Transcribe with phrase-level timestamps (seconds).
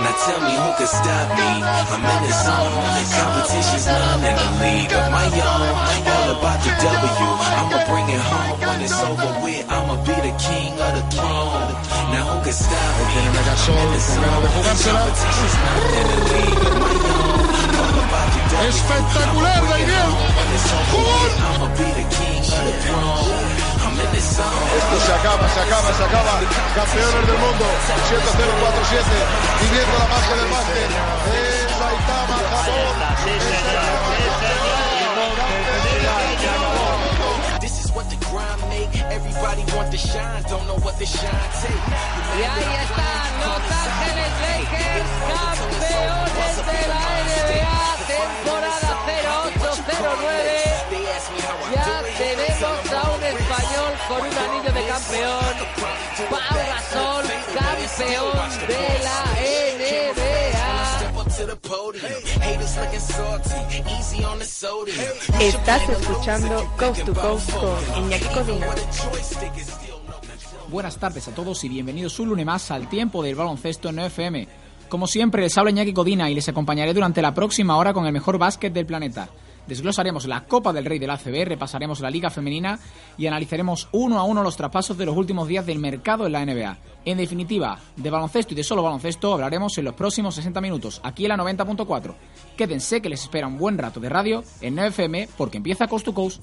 [0.00, 1.50] Now tell me who can stop me.
[1.62, 2.72] I'm in the zone.
[3.12, 5.76] Competition's none in the league of my own.
[6.08, 7.28] All about the W.
[7.60, 9.68] I'ma bring it home when it's over with.
[9.68, 11.89] I'ma be the king of the throne.
[18.68, 20.10] Espectacular, Daniel.
[24.76, 26.40] Esto se acaba, se acaba, se acaba.
[26.74, 27.64] Campeones del mundo.
[28.08, 29.04] 7-0-4-7.
[29.60, 30.48] Viviendo la magia del
[31.78, 32.90] Saitama, Japón.
[34.40, 34.79] This
[38.00, 38.88] what the grind make.
[39.12, 39.92] Everybody want.
[39.92, 39.96] Y
[42.40, 47.84] ahí están Los Ángeles Lakers, campeones de la NBA,
[48.16, 48.92] temporada
[49.90, 50.96] 08-09.
[51.74, 55.54] Ya tenemos a un español con un anillo de campeón.
[56.30, 60.19] Pau Gasol, campeón de la NBA.
[61.40, 62.04] To the podium.
[62.42, 64.98] Haters looking salty, easy on the sodium.
[65.40, 68.66] Estás escuchando Coast to Coast con Iñaki Codina.
[70.68, 74.48] Buenas tardes a todos y bienvenidos un lunes más al tiempo del baloncesto en 9FM.
[74.90, 78.12] Como siempre, les habla Iñaki Codina y les acompañaré durante la próxima hora con el
[78.12, 79.30] mejor básquet del planeta.
[79.70, 82.80] Desglosaremos la Copa del Rey del ACB, repasaremos la Liga Femenina
[83.16, 86.44] y analizaremos uno a uno los traspasos de los últimos días del mercado en la
[86.44, 86.76] NBA.
[87.04, 91.24] En definitiva, de baloncesto y de solo baloncesto hablaremos en los próximos 60 minutos, aquí
[91.24, 92.14] en la 90.4.
[92.56, 96.14] Quédense que les espera un buen rato de radio en 9FM porque empieza Coast to
[96.14, 96.42] Coast.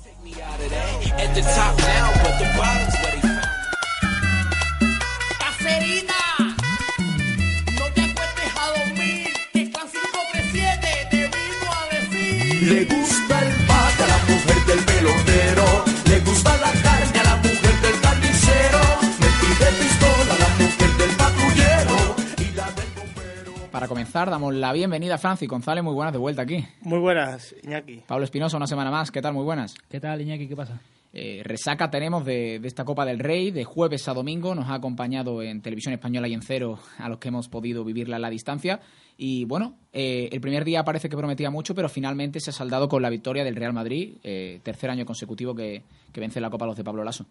[12.68, 15.64] Le gusta el bate a la mujer del pelotero,
[16.10, 18.80] le gusta la carne a la mujer del carnicero,
[19.22, 23.72] me pide pistola a la mujer del patrullero y la del bombero.
[23.72, 26.66] Para comenzar, damos la bienvenida a Francis González, muy buenas de vuelta aquí.
[26.82, 28.04] Muy buenas, Iñaki.
[28.06, 29.34] Pablo Espinosa, una semana más, ¿qué tal?
[29.34, 29.74] Muy buenas.
[29.90, 30.50] ¿Qué tal, Iñaki?
[30.50, 30.82] ¿Qué pasa?
[31.14, 34.54] Eh, resaca tenemos de, de esta Copa del Rey, de jueves a domingo.
[34.54, 38.18] Nos ha acompañado en Televisión Española y en Cero a los que hemos podido vivirla
[38.18, 38.82] a la distancia.
[39.18, 42.88] Y bueno, eh, el primer día parece que prometía mucho, pero finalmente se ha saldado
[42.88, 46.68] con la victoria del Real Madrid, eh, tercer año consecutivo que, que vence la Copa
[46.68, 47.26] los de Pablo Lasso.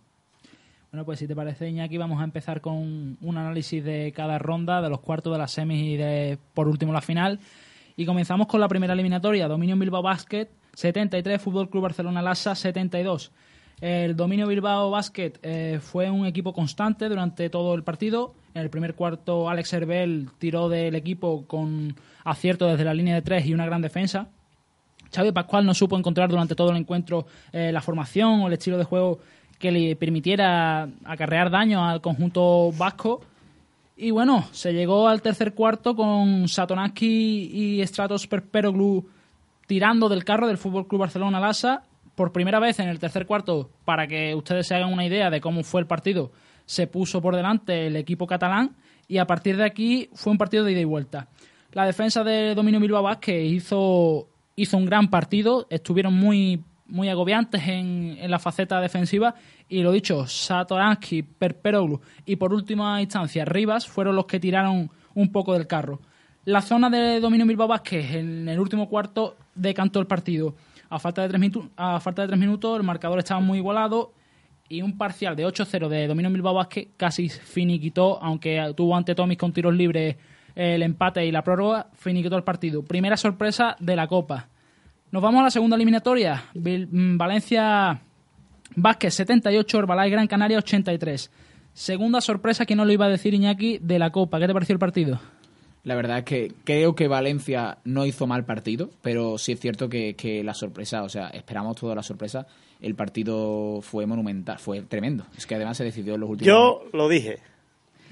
[0.91, 4.81] Bueno, pues si te parece, Iñaki, vamos a empezar con un análisis de cada ronda,
[4.83, 7.39] de los cuartos, de las semis y de, por último, la final.
[7.97, 13.33] Y comenzamos con la primera eliminatoria, Dominio Bilbao Basket, 73, Fútbol Club Barcelona Lassa, 72.
[13.81, 18.35] El Dominio Bilbao Basket eh, fue un equipo constante durante todo el partido.
[18.57, 21.95] En el primer cuarto, Alex Herbel tiró del equipo con
[22.25, 24.29] acierto desde la línea de tres y una gran defensa.
[25.15, 28.79] Xavi Pascual no supo encontrar durante todo el encuentro eh, la formación o el estilo
[28.79, 29.19] de juego
[29.59, 33.21] que le permitiera acarrear daño al conjunto vasco.
[33.95, 39.07] Y bueno, se llegó al tercer cuarto con Satonaski y Stratos Perperoglu
[39.67, 41.83] tirando del carro del Fútbol Club Barcelona Lassa.
[42.15, 45.43] Por primera vez en el tercer cuarto, para que ustedes se hagan una idea de
[45.43, 46.33] cómo fue el partido,
[46.67, 48.77] se puso por delante el equipo catalán
[49.09, 51.29] y a partir de aquí fue un partido de ida y vuelta.
[51.73, 57.67] La defensa de Dominio Bilbao Vázquez hizo, hizo un gran partido, estuvieron muy, muy agobiantes
[57.69, 59.35] en, en la faceta defensiva
[59.69, 65.33] y lo dicho, Satoransky, Perperoglu y por última instancia Rivas fueron los que tiraron un
[65.33, 66.01] poco del carro.
[66.45, 70.55] La zona de Dominio Bilbao Vázquez en el último cuarto decantó el partido.
[70.89, 74.13] A falta de tres, a falta de tres minutos el marcador estaba muy igualado
[74.69, 79.39] y un parcial de 8-0 de Dominio Bilbao Vázquez casi finiquitó, aunque tuvo ante Tomis
[79.39, 80.17] con tiros libres
[80.55, 82.83] el empate y la prórroga, finiquitó el partido.
[82.83, 84.49] Primera sorpresa de la Copa.
[85.11, 86.45] Nos vamos a la segunda eliminatoria.
[86.55, 88.01] Mm, Valencia
[88.75, 91.31] Vázquez 78, Herbalife Gran Canaria 83.
[91.73, 94.41] Segunda sorpresa que no lo iba a decir Iñaki de la Copa.
[94.41, 95.21] ¿Qué te pareció el partido?
[95.85, 99.89] La verdad es que creo que Valencia no hizo mal partido, pero sí es cierto
[99.89, 102.47] que, que la sorpresa, o sea, esperamos toda la sorpresa.
[102.81, 105.25] El partido fue monumental, fue tremendo.
[105.37, 106.47] Es que además se decidió en los últimos.
[106.47, 107.39] Yo lo dije.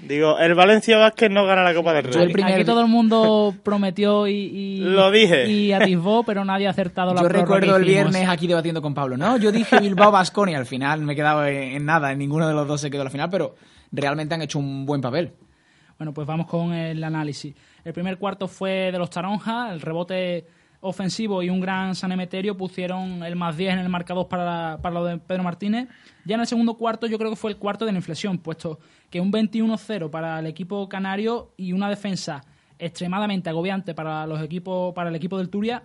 [0.01, 2.33] Digo, el Valencia Vázquez no gana la Copa del Rey.
[2.43, 5.49] Aquí todo el mundo prometió y, y- Lo dije.
[5.49, 9.15] y atisbó, pero nadie ha acertado la Yo recuerdo el viernes aquí debatiendo con Pablo,
[9.17, 9.37] ¿no?
[9.37, 12.67] Yo dije Bilbao Basconi al final me he quedado en, nada, en ninguno de los
[12.67, 13.55] dos se quedó a la final, pero
[13.91, 15.31] realmente han hecho un buen papel.
[15.97, 17.55] Bueno, pues vamos con el análisis.
[17.85, 20.45] El primer cuarto fue de los Taronjas, el rebote
[20.81, 24.93] ofensivo y un gran San Emeterio pusieron el más 10 en el marcador para, para
[24.93, 25.87] lo de Pedro Martínez.
[26.25, 28.79] Ya en el segundo cuarto yo creo que fue el cuarto de la inflexión, puesto
[29.09, 32.43] que un 21-0 para el equipo canario y una defensa
[32.79, 35.83] extremadamente agobiante para los equipos para el equipo del Turia,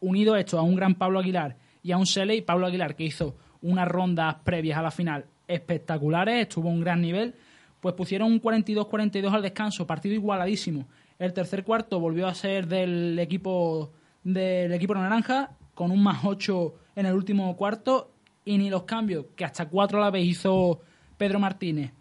[0.00, 3.04] unido esto a un gran Pablo Aguilar y a un Sele y Pablo Aguilar que
[3.04, 7.34] hizo unas rondas previas a la final espectaculares, estuvo un gran nivel,
[7.80, 10.86] pues pusieron un 42-42 al descanso, partido igualadísimo.
[11.18, 13.92] El tercer cuarto volvió a ser del equipo
[14.24, 18.10] del equipo naranja con un más 8 en el último cuarto
[18.44, 20.80] y ni los cambios que hasta cuatro a la vez hizo
[21.16, 21.92] Pedro Martínez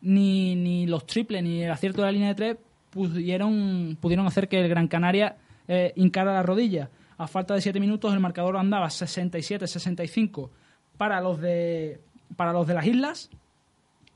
[0.00, 2.56] ni, ni los triples ni el acierto de la línea de tres
[2.90, 5.36] pudieron, pudieron hacer que el Gran Canaria
[5.68, 6.90] eh, hincara la rodilla.
[7.18, 10.50] A falta de 7 minutos el marcador andaba 67-65
[10.96, 12.00] para los de
[12.36, 13.30] para los de las islas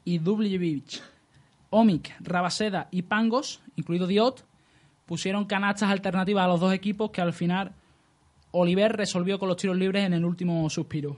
[0.05, 1.01] y Dubljevic,
[1.71, 4.45] Omic, Rabaseda y Pangos, incluido Diot,
[5.11, 7.73] pusieron canastas alternativas a los dos equipos que al final
[8.53, 11.17] Oliver resolvió con los tiros libres en el último suspiro.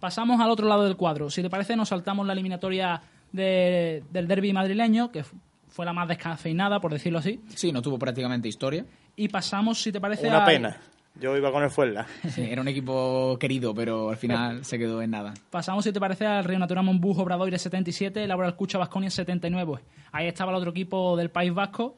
[0.00, 1.30] Pasamos al otro lado del cuadro.
[1.30, 3.00] Si te parece, nos saltamos la eliminatoria
[3.30, 5.24] de- del derby madrileño, que
[5.68, 7.40] fue la más descafeinada, por decirlo así.
[7.54, 8.84] Sí, no tuvo prácticamente historia.
[9.14, 10.76] Y pasamos, si te parece, Una pena.
[11.20, 12.08] Yo iba con el Fuenla.
[12.28, 15.34] Sí, era un equipo querido, pero al final se quedó en nada.
[15.50, 19.74] Pasamos, si te parece, al Río Natura Monbus Obradoire 77, Laboral Cucha Vasconia 79.
[20.10, 21.96] Ahí estaba el otro equipo del País Vasco.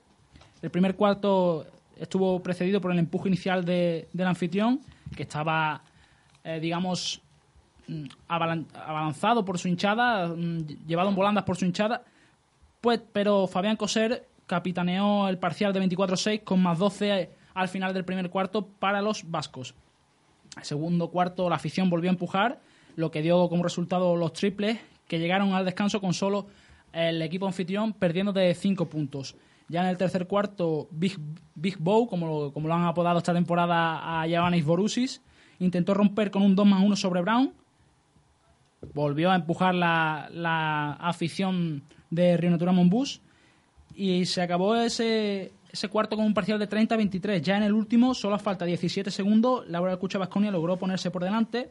[0.62, 1.66] El primer cuarto
[1.98, 4.80] estuvo precedido por el empuje inicial de- del anfitrión,
[5.14, 5.82] que estaba,
[6.44, 7.20] eh, digamos,
[7.88, 12.02] mm, abalan- abalanzado por su hinchada, mm, llevado en volandas por su hinchada.
[12.80, 18.04] Pues, pero Fabián Coser capitaneó el parcial de 24-6 con más 12 al final del
[18.04, 19.74] primer cuarto para los vascos.
[20.56, 22.60] El segundo cuarto la afición volvió a empujar,
[22.96, 26.46] lo que dio como resultado los triples, que llegaron al descanso con solo
[26.92, 29.36] el equipo anfitrión perdiendo de 5 puntos.
[29.68, 31.18] Ya en el tercer cuarto, Big,
[31.54, 35.22] Big Bow, como como lo han apodado esta temporada a Giannis Borussis,
[35.58, 37.52] intentó romper con un 2 más 1 sobre Brown.
[38.94, 43.20] Volvió a empujar la, la afición de Río Natura Monbus
[43.94, 47.40] y se acabó ese, ese cuarto con un parcial de 30-23.
[47.40, 51.70] Ya en el último, solo falta 17 segundos, Laura Cucha Vasconia logró ponerse por delante.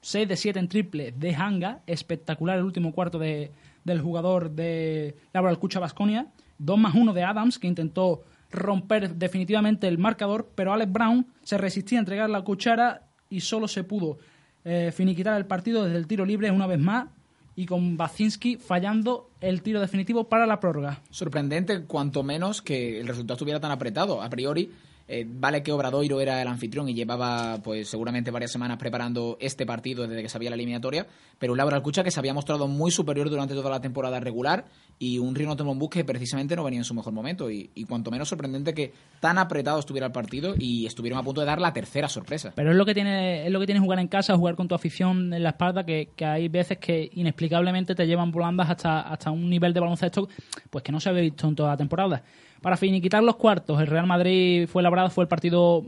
[0.00, 1.82] 6 de 7 en triple de Hanga.
[1.86, 3.50] Espectacular el último cuarto de,
[3.84, 6.28] del jugador de Laura Cucha Vasconia.
[6.58, 11.58] 2 más 1 de Adams, que intentó romper definitivamente el marcador, pero Alex Brown se
[11.58, 14.18] resistía a entregar la cuchara y solo se pudo
[14.64, 17.08] eh, finiquitar el partido desde el tiro libre una vez más
[17.56, 21.00] y con Bacinski fallando el tiro definitivo para la prórroga.
[21.10, 24.22] Sorprendente, cuanto menos que el resultado estuviera tan apretado.
[24.22, 24.70] A priori,
[25.08, 29.64] eh, vale que Obradoiro era el anfitrión y llevaba, pues seguramente varias semanas preparando este
[29.64, 31.06] partido desde que sabía la eliminatoria,
[31.38, 34.64] pero un Laura Alcucha que se había mostrado muy superior durante toda la temporada regular
[34.98, 37.50] y un Rino Tomombus que precisamente no venía en su mejor momento.
[37.50, 41.40] Y, y cuanto menos sorprendente que tan apretado estuviera el partido y estuvieron a punto
[41.40, 42.52] de dar la tercera sorpresa.
[42.54, 44.74] Pero es lo que tiene, es lo que tiene jugar en casa, jugar con tu
[44.74, 49.30] afición en la espalda, que, que hay veces que inexplicablemente te llevan volandas hasta, hasta
[49.30, 50.28] un nivel de baloncesto
[50.70, 52.22] pues que no se había visto en toda la temporada.
[52.66, 55.84] Para finiquitar los cuartos, el Real Madrid fue labrado, fue el partido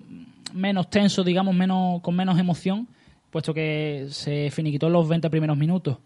[0.54, 2.86] menos tenso, digamos, menos, con menos emoción,
[3.32, 5.98] puesto que se finiquitó en los 20 primeros minutos.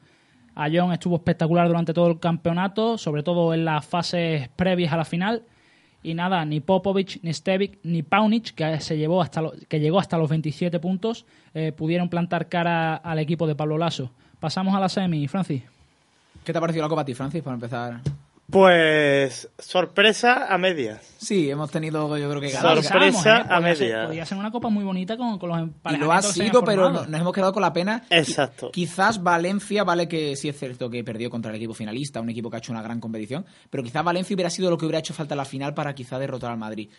[0.54, 5.04] Ayón estuvo espectacular durante todo el campeonato, sobre todo en las fases previas a la
[5.04, 5.42] final.
[6.02, 10.16] Y nada, ni Popovic, ni Stevic, ni Paunic, que, se llevó hasta que llegó hasta
[10.16, 14.10] los 27 puntos, eh, pudieron plantar cara al equipo de Pablo Lasso.
[14.40, 15.64] Pasamos a la semi, Francis.
[16.42, 18.00] ¿Qué te ha parecido la Copa ti, Francis, para empezar?
[18.52, 21.00] Pues sorpresa a medias.
[21.16, 23.30] Sí, hemos tenido, yo creo que Sorpresa Pensábamos, ¿eh?
[23.48, 24.06] a medias.
[24.08, 26.90] Podía ser una copa muy bonita con, con los Y emparejamientos lo ha sido, pero
[26.90, 28.04] no- nos hemos quedado con la pena.
[28.10, 28.70] Exacto.
[28.70, 32.50] Quizás Valencia, vale que sí es cierto que perdió contra el equipo finalista, un equipo
[32.50, 35.14] que ha hecho una gran competición, pero quizás Valencia hubiera sido lo que hubiera hecho
[35.14, 36.90] falta en la final para quizá derrotar al Madrid.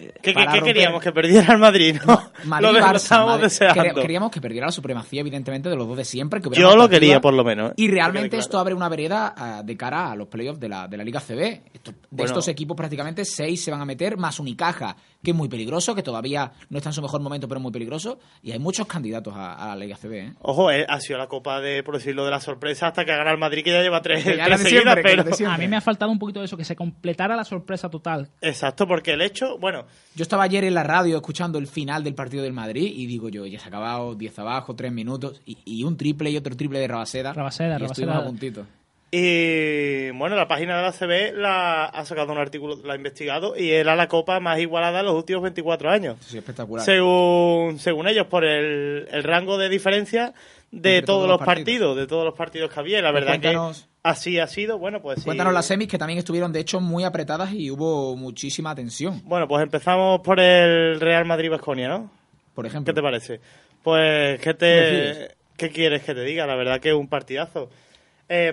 [0.00, 1.02] ¿Qué, qué- para qué romper- queríamos?
[1.02, 1.96] ¿Que perdiera el Madrid?
[2.06, 3.42] No, Madrid, lo, Barça, estábamos Madrid.
[3.44, 3.82] deseando.
[3.82, 6.40] Quería- Queríamos que perdiera la supremacía, evidentemente, de los dos de siempre.
[6.40, 7.70] Que Yo lo quería, por lo menos.
[7.70, 7.74] ¿eh?
[7.76, 10.96] Y realmente esto abre una vereda ah, de cara a los playoffs de la, de
[10.96, 11.62] la Liga CB.
[11.74, 12.24] Esto- de Bueno.
[12.26, 16.02] estos equipos prácticamente seis se van a meter, más Unicaja, que es muy peligroso, que
[16.02, 18.18] todavía no está en su mejor momento, pero es muy peligroso.
[18.42, 20.12] Y hay muchos candidatos a, a la Liga CB.
[20.14, 20.32] ¿eh?
[20.42, 23.30] Ojo, eh, ha sido la copa de, por decirlo, de la sorpresa hasta que gana
[23.30, 25.24] el Madrid, que ya lleva tres, ya seguidas, pero...
[25.50, 28.28] A mí me ha faltado un poquito de eso, que se completara la sorpresa total.
[28.40, 29.84] Exacto, porque el hecho, bueno,
[30.14, 33.28] Yo estaba ayer en la radio escuchando el final del partido del Madrid y digo
[33.28, 36.56] yo, ya se ha acabado 10 abajo, 3 minutos y, y un triple y otro
[36.56, 37.32] triple de Rabaseda.
[37.32, 38.16] Rabaseda, y Rabaseda.
[38.18, 38.66] a puntito.
[39.12, 43.56] Y bueno, la página de la CB la ha sacado un artículo, la ha investigado
[43.56, 46.16] y era la copa más igualada en los últimos 24 años.
[46.26, 46.84] Sí, espectacular.
[46.84, 50.32] Según, según ellos, por el, el rango de diferencia
[50.70, 51.96] de Entre todos, los partidos.
[51.96, 52.98] de todos los partidos que había.
[53.00, 54.78] Y La Pues verdad cuéntanos- que así ha sido.
[54.78, 55.24] Bueno, pues sí.
[55.24, 59.22] Cuéntanos las semis que también estuvieron de hecho muy apretadas y hubo muchísima tensión.
[59.24, 62.10] Bueno, pues empezamos por el Real Madrid-Basconia, ¿no?
[62.54, 62.92] Por ejemplo.
[62.92, 63.40] ¿Qué te parece?
[63.82, 66.46] Pues, ¿qué ¿Qué te qué quieres que te diga?
[66.46, 67.70] La verdad que es un partidazo.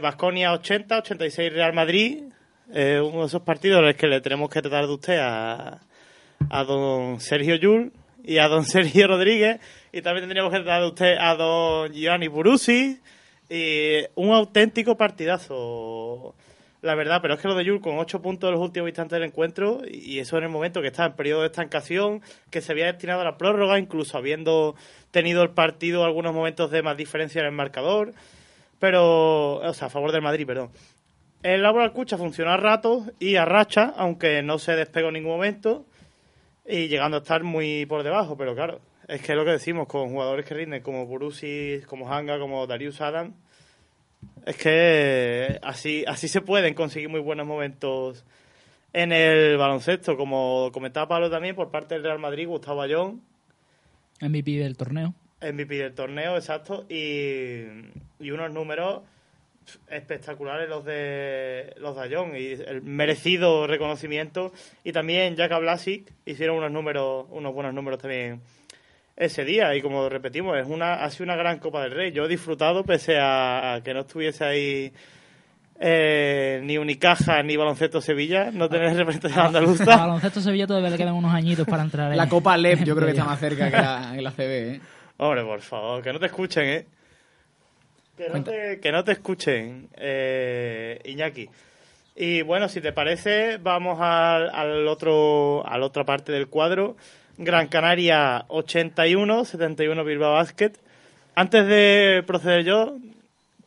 [0.02, 2.24] Basconia 80, 86 Real Madrid.
[2.74, 5.80] Eh, uno de esos partidos en los que le tenemos que tratar de usted a,
[6.50, 9.60] a don Sergio Yul y a don Sergio Rodríguez.
[9.92, 13.00] Y también tendríamos que tratar de usted a don Gianni Burussi.
[13.50, 16.36] Y un auténtico partidazo,
[16.82, 17.20] la verdad.
[17.22, 19.82] Pero es que lo de Yul con 8 puntos en los últimos instantes del encuentro,
[19.90, 23.22] y eso en el momento que estaba en periodo de estancación, que se había destinado
[23.22, 24.76] a la prórroga, incluso habiendo
[25.12, 28.14] tenido el partido algunos momentos de más diferencia en el marcador.
[28.80, 30.70] Pero, o sea, a favor del Madrid, perdón.
[31.44, 35.34] El Álvaro Alcucha funcionó a ratos y a racha, aunque no se despegó en ningún
[35.34, 35.86] momento
[36.66, 39.88] y llegando a estar muy por debajo, pero claro, es que es lo que decimos
[39.88, 43.34] con jugadores que rinden como Burusi, como Hanga, como Darius Adam,
[44.46, 48.26] es que así así se pueden conseguir muy buenos momentos
[48.94, 53.22] en el baloncesto, como comentaba Pablo también por parte del Real Madrid, Gustavo Ayón,
[54.22, 55.14] MVP del torneo.
[55.42, 57.62] MVP del torneo, exacto, y,
[58.20, 59.04] y unos números
[59.88, 66.58] espectaculares los de los de Ayón y el merecido reconocimiento y también Jack Blasic hicieron
[66.58, 68.42] unos números unos buenos números también
[69.18, 72.26] ese día y como repetimos es una ha sido una gran Copa del Rey yo
[72.26, 74.94] he disfrutado pese a, a que no estuviese ahí
[75.80, 80.98] eh, ni Unicaja ni Baloncesto Sevilla no tener representación A andaluza Baloncesto Sevilla todavía le
[80.98, 83.70] quedan unos añitos para entrar en La Copa LEP yo creo que está más cerca
[83.70, 84.82] que la, que la CB, ¿eh?
[85.18, 86.86] Hombre, por favor, que no te escuchen, ¿eh?
[88.16, 91.50] Que no te, que no te escuchen, eh, Iñaki.
[92.16, 96.98] Y bueno, si te parece, vamos al, al otro, a la otra parte del cuadro.
[97.38, 100.72] Gran Canaria 81, 71 Bilbao Basket.
[101.36, 102.98] Antes de proceder yo,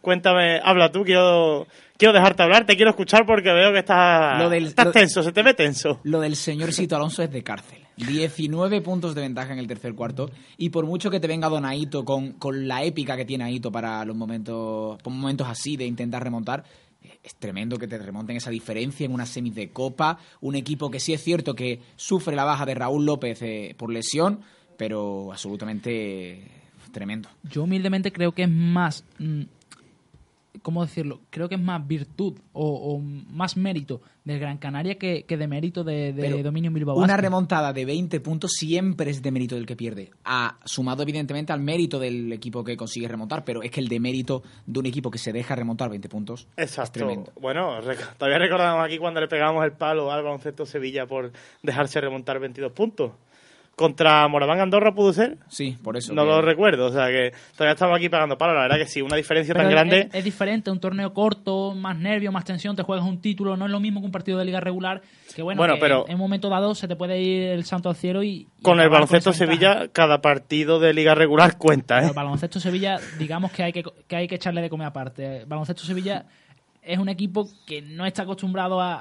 [0.00, 4.49] cuéntame, habla tú, quiero, quiero dejarte hablar, te quiero escuchar porque veo que estás, Lo
[4.50, 6.00] del- estás lo- tenso, se te ve tenso.
[6.03, 7.79] Lo del señor Sito Alonso es de cárcel.
[7.97, 10.31] 19 puntos de ventaja en el tercer cuarto.
[10.57, 13.71] Y por mucho que te venga Don Aito con, con la épica que tiene Aito
[13.71, 16.65] para los momentos, momentos así de intentar remontar,
[17.23, 20.19] es tremendo que te remonten esa diferencia en una semis de Copa.
[20.41, 23.93] Un equipo que sí es cierto que sufre la baja de Raúl López eh, por
[23.93, 24.41] lesión,
[24.77, 26.61] pero absolutamente
[26.93, 27.29] tremendo.
[27.45, 29.43] Yo humildemente creo que es más, mm,
[30.62, 31.21] ¿cómo decirlo?
[31.30, 35.47] Creo que es más virtud o, o más mérito del Gran Canaria que, que de
[35.49, 39.54] mérito de, de Pero Dominio Bilbao Una remontada de 20 puntos siempre es de mérito
[39.54, 40.11] del que pierde.
[40.25, 43.99] Ha sumado evidentemente al mérito del equipo que consigue remontar, pero es que el de
[44.00, 47.00] mérito de un equipo que se deja remontar 20 puntos es Exacto.
[47.00, 47.33] tremendo.
[47.40, 52.00] Bueno, rec- todavía recordamos aquí cuando le pegamos el palo al baloncesto Sevilla por dejarse
[52.00, 53.12] remontar 22 puntos.
[53.77, 55.39] Contra Moraván Andorra pudo ser.
[55.49, 56.12] Sí, por eso.
[56.12, 58.53] No que- lo recuerdo, o sea que todavía estamos aquí pagando palo.
[58.55, 60.19] La verdad que sí, una diferencia Pero tan es- grande.
[60.19, 63.71] Es, diferente, un torneo corto, más nervio, más tensión, te juegas un título, no es
[63.71, 65.00] lo mismo que un partido de liga regular,
[65.35, 67.89] que bueno, Bueno, que pero- en un momento dado se te puede ir el santo
[67.89, 68.49] al cielo y...
[68.59, 69.33] y con el baloncesto.
[69.33, 72.09] Sevilla, cada partido de liga regular cuenta, ¿eh?
[72.09, 75.39] el baloncesto Sevilla, digamos que hay que, que hay que echarle de comer aparte.
[75.39, 76.27] El baloncesto Sevilla
[76.92, 78.94] es un equipo que no está acostumbrado a,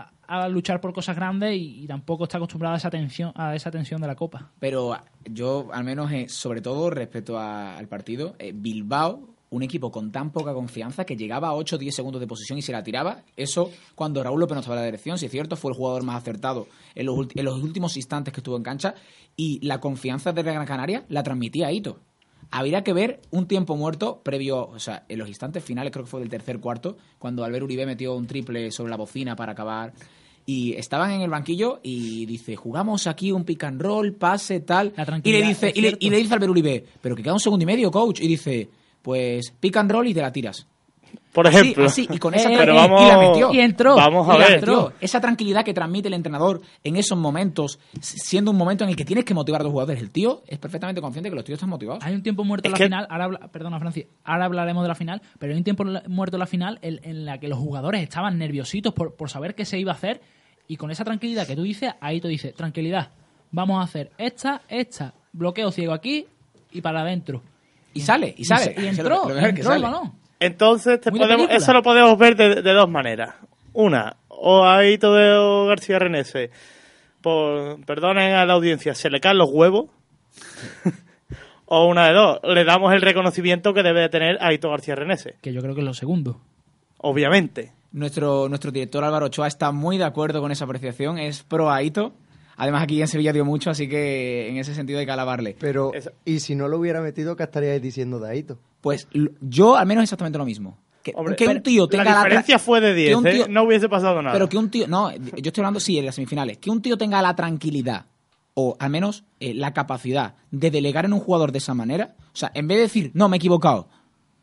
[0.00, 3.70] a- a luchar por cosas grandes y, tampoco está acostumbrado a esa tensión, a esa
[3.70, 4.50] tensión de la Copa.
[4.58, 9.92] Pero yo, al menos, eh, sobre todo respecto a- al partido, eh, Bilbao, un equipo
[9.92, 12.72] con tan poca confianza que llegaba a 8 o 10 segundos de posición y se
[12.72, 13.22] la tiraba.
[13.36, 16.02] Eso, cuando Raúl López no estaba en la dirección, si es cierto, fue el jugador
[16.02, 18.94] más acertado en los, en los últimos instantes que estuvo en cancha.
[19.36, 22.00] Y la confianza de Gran Canaria la transmitía Ito.
[22.50, 26.10] Habría que ver un tiempo muerto previo, o sea, en los instantes finales, creo que
[26.10, 29.92] fue del tercer cuarto, cuando Albert Uribe metió un triple sobre la bocina para acabar.
[30.48, 34.92] Y estaban en el banquillo y dice, jugamos aquí un pick and roll, pase, tal.
[34.96, 37.40] La Y le dice, y le, y le dice Albert Uribe, pero que queda un
[37.40, 38.20] segundo y medio, coach.
[38.20, 38.70] Y dice,
[39.02, 40.66] pues pick and roll y te la tiras.
[41.32, 41.84] Por ejemplo.
[41.84, 43.52] así, y con esa Eh, Pero tranquilidad- vamos- y la metió.
[43.52, 43.96] Y entró.
[43.96, 44.60] Vamos a Y la ver.
[44.60, 44.92] metió.
[45.00, 49.04] Esa tranquilidad que transmite el entrenador en esos momentos, siendo un momento en el que
[49.04, 50.00] tienes que motivar a los jugadores.
[50.02, 52.02] El tío es perfectamente consciente que los tíos están motivados.
[52.04, 54.88] Hay un tiempo muerto Es en la que- final, ahora perdona Francis, ahora hablaremos de
[54.88, 57.58] la final, pero hay un tiempo muerto en la final en, en la que los
[57.58, 60.20] jugadores estaban nerviositos por, por saber qué se iba a hacer
[60.68, 63.10] y con esa tranquilidad que tú dices, ahí te dice, tranquilidad,
[63.52, 66.26] vamos a hacer esta, esta, bloqueo ciego aquí
[66.72, 67.42] y para adentro.
[67.94, 68.74] Y sale, y sale.
[68.76, 70.12] Y, entró, lo- lo mejor es que entró el balón.
[70.40, 73.34] Entonces, te podemos, eso lo podemos ver de, de dos maneras.
[73.72, 76.50] Una, o ahí todo García Renese,
[77.20, 79.86] por, perdonen a la audiencia, se le caen los huevos.
[81.66, 85.36] o una de dos, le damos el reconocimiento que debe de tener Aito García Renese.
[85.42, 86.40] Que yo creo que es lo segundo.
[86.98, 87.72] obviamente.
[87.92, 92.12] Nuestro, nuestro director Álvaro Ochoa está muy de acuerdo con esa apreciación, es pro Aito.
[92.56, 95.56] Además, aquí en Sevilla dio mucho, así que en ese sentido hay que alabarle.
[95.58, 95.92] Pero,
[96.24, 98.58] ¿y si no lo hubiera metido, qué estaríais diciendo de Aito?
[98.80, 99.08] Pues
[99.40, 100.78] yo al menos exactamente lo mismo.
[101.02, 103.46] Que, Hombre, que un tío tenga la diferencia fue de que 10, un ¿eh?
[103.48, 104.32] no hubiese pasado nada.
[104.32, 106.96] Pero que un tío, no, yo estoy hablando, sí, en las semifinales, que un tío
[106.96, 108.06] tenga la tranquilidad
[108.54, 112.36] o al menos eh, la capacidad de delegar en un jugador de esa manera, o
[112.36, 113.88] sea, en vez de decir, no, me he equivocado,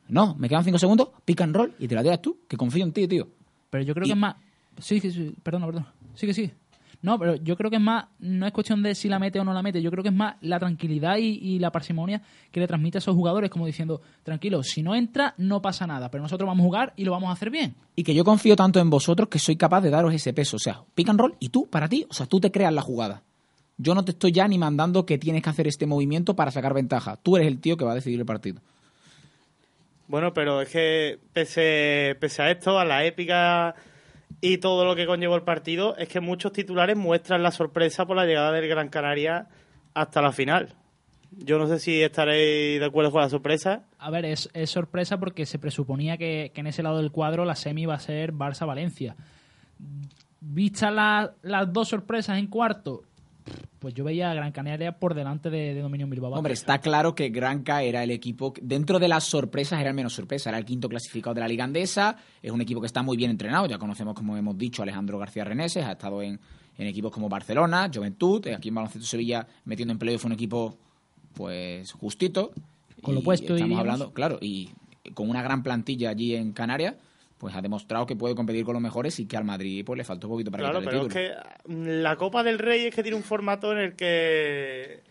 [0.08, 2.84] no, me quedan cinco segundos, pick and roll y te la tiras tú, que confío
[2.86, 3.27] en ti, tío.
[3.70, 4.36] Pero yo creo Y- que es más.
[4.79, 5.93] Sí, sí, sí, perdona, perdona.
[6.13, 6.51] Sí, que sí.
[7.03, 8.05] No, pero yo creo que es más.
[8.19, 9.81] No es cuestión de si la mete o no la mete.
[9.81, 13.00] Yo creo que es más la tranquilidad y, y la parsimonia que le transmite a
[13.00, 16.10] esos jugadores, como diciendo, tranquilo, si no entra, no pasa nada.
[16.10, 17.75] Pero nosotros vamos a jugar y lo vamos a hacer bien.
[17.98, 20.60] Y que yo confío tanto en vosotros que soy capaz de daros ese peso, o
[20.60, 23.22] sea, pick and roll y tú, para ti, o sea, tú te creas la jugada.
[23.77, 26.74] Yo no te estoy ya ni mandando que tienes que hacer este movimiento para sacar
[26.74, 27.17] ventaja.
[27.22, 28.62] Tú eres el tío que va a decidir el partido.
[30.07, 33.75] Bueno, pero es que pese, pese a esto, a la épica
[34.42, 38.16] y todo lo que conllevó el partido, es que muchos titulares muestran la sorpresa por
[38.18, 39.48] la llegada del Gran Canaria
[39.94, 40.75] hasta la final.
[41.32, 43.84] Yo no sé si estaréis de acuerdo con la sorpresa.
[43.98, 47.44] A ver, es, es sorpresa porque se presuponía que, que en ese lado del cuadro
[47.46, 49.16] la semi iba a ser Barça-Valencia.
[50.40, 53.04] Vistas la- las dos sorpresas en cuarto,
[53.79, 56.31] pues yo veía a Gran Canaria por delante de, de Dominion Bilbao.
[56.33, 60.13] Hombre, está claro que Granca era el equipo, dentro de las sorpresas era el menos
[60.13, 63.17] sorpresa, era el quinto clasificado de la Liga Andesa, es un equipo que está muy
[63.17, 66.39] bien entrenado, ya conocemos, como hemos dicho, a Alejandro García Reneses, ha estado en,
[66.77, 70.33] en equipos como Barcelona, Juventud, eh, aquí en Baloncesto Sevilla metiendo en playoff fue un
[70.33, 70.77] equipo
[71.33, 72.51] pues justito.
[73.01, 73.79] Con lo Y puesto, Estamos diríamos.
[73.79, 74.69] hablando, claro, y
[75.13, 76.95] con una gran plantilla allí en Canarias,
[77.38, 80.04] pues ha demostrado que puede competir con los mejores y que al Madrid pues le
[80.04, 81.36] faltó un poquito para Claro, quitarle el pero es
[81.66, 85.02] que mm, la Copa del Rey es que tiene un formato en el que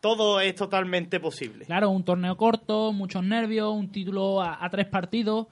[0.00, 1.64] todo es totalmente posible.
[1.66, 5.48] Claro, un torneo corto, muchos nervios, un título a, a tres partidos.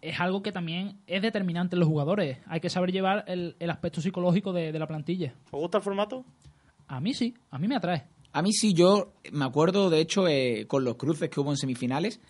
[0.00, 2.38] Es algo que también es determinante en los jugadores.
[2.46, 5.34] Hay que saber llevar el, el aspecto psicológico de, de la plantilla.
[5.50, 6.24] ¿Os gusta el formato?
[6.88, 8.04] A mí sí, a mí me atrae.
[8.32, 11.56] A mí sí, yo me acuerdo, de hecho, eh, con los cruces que hubo en
[11.56, 12.20] semifinales,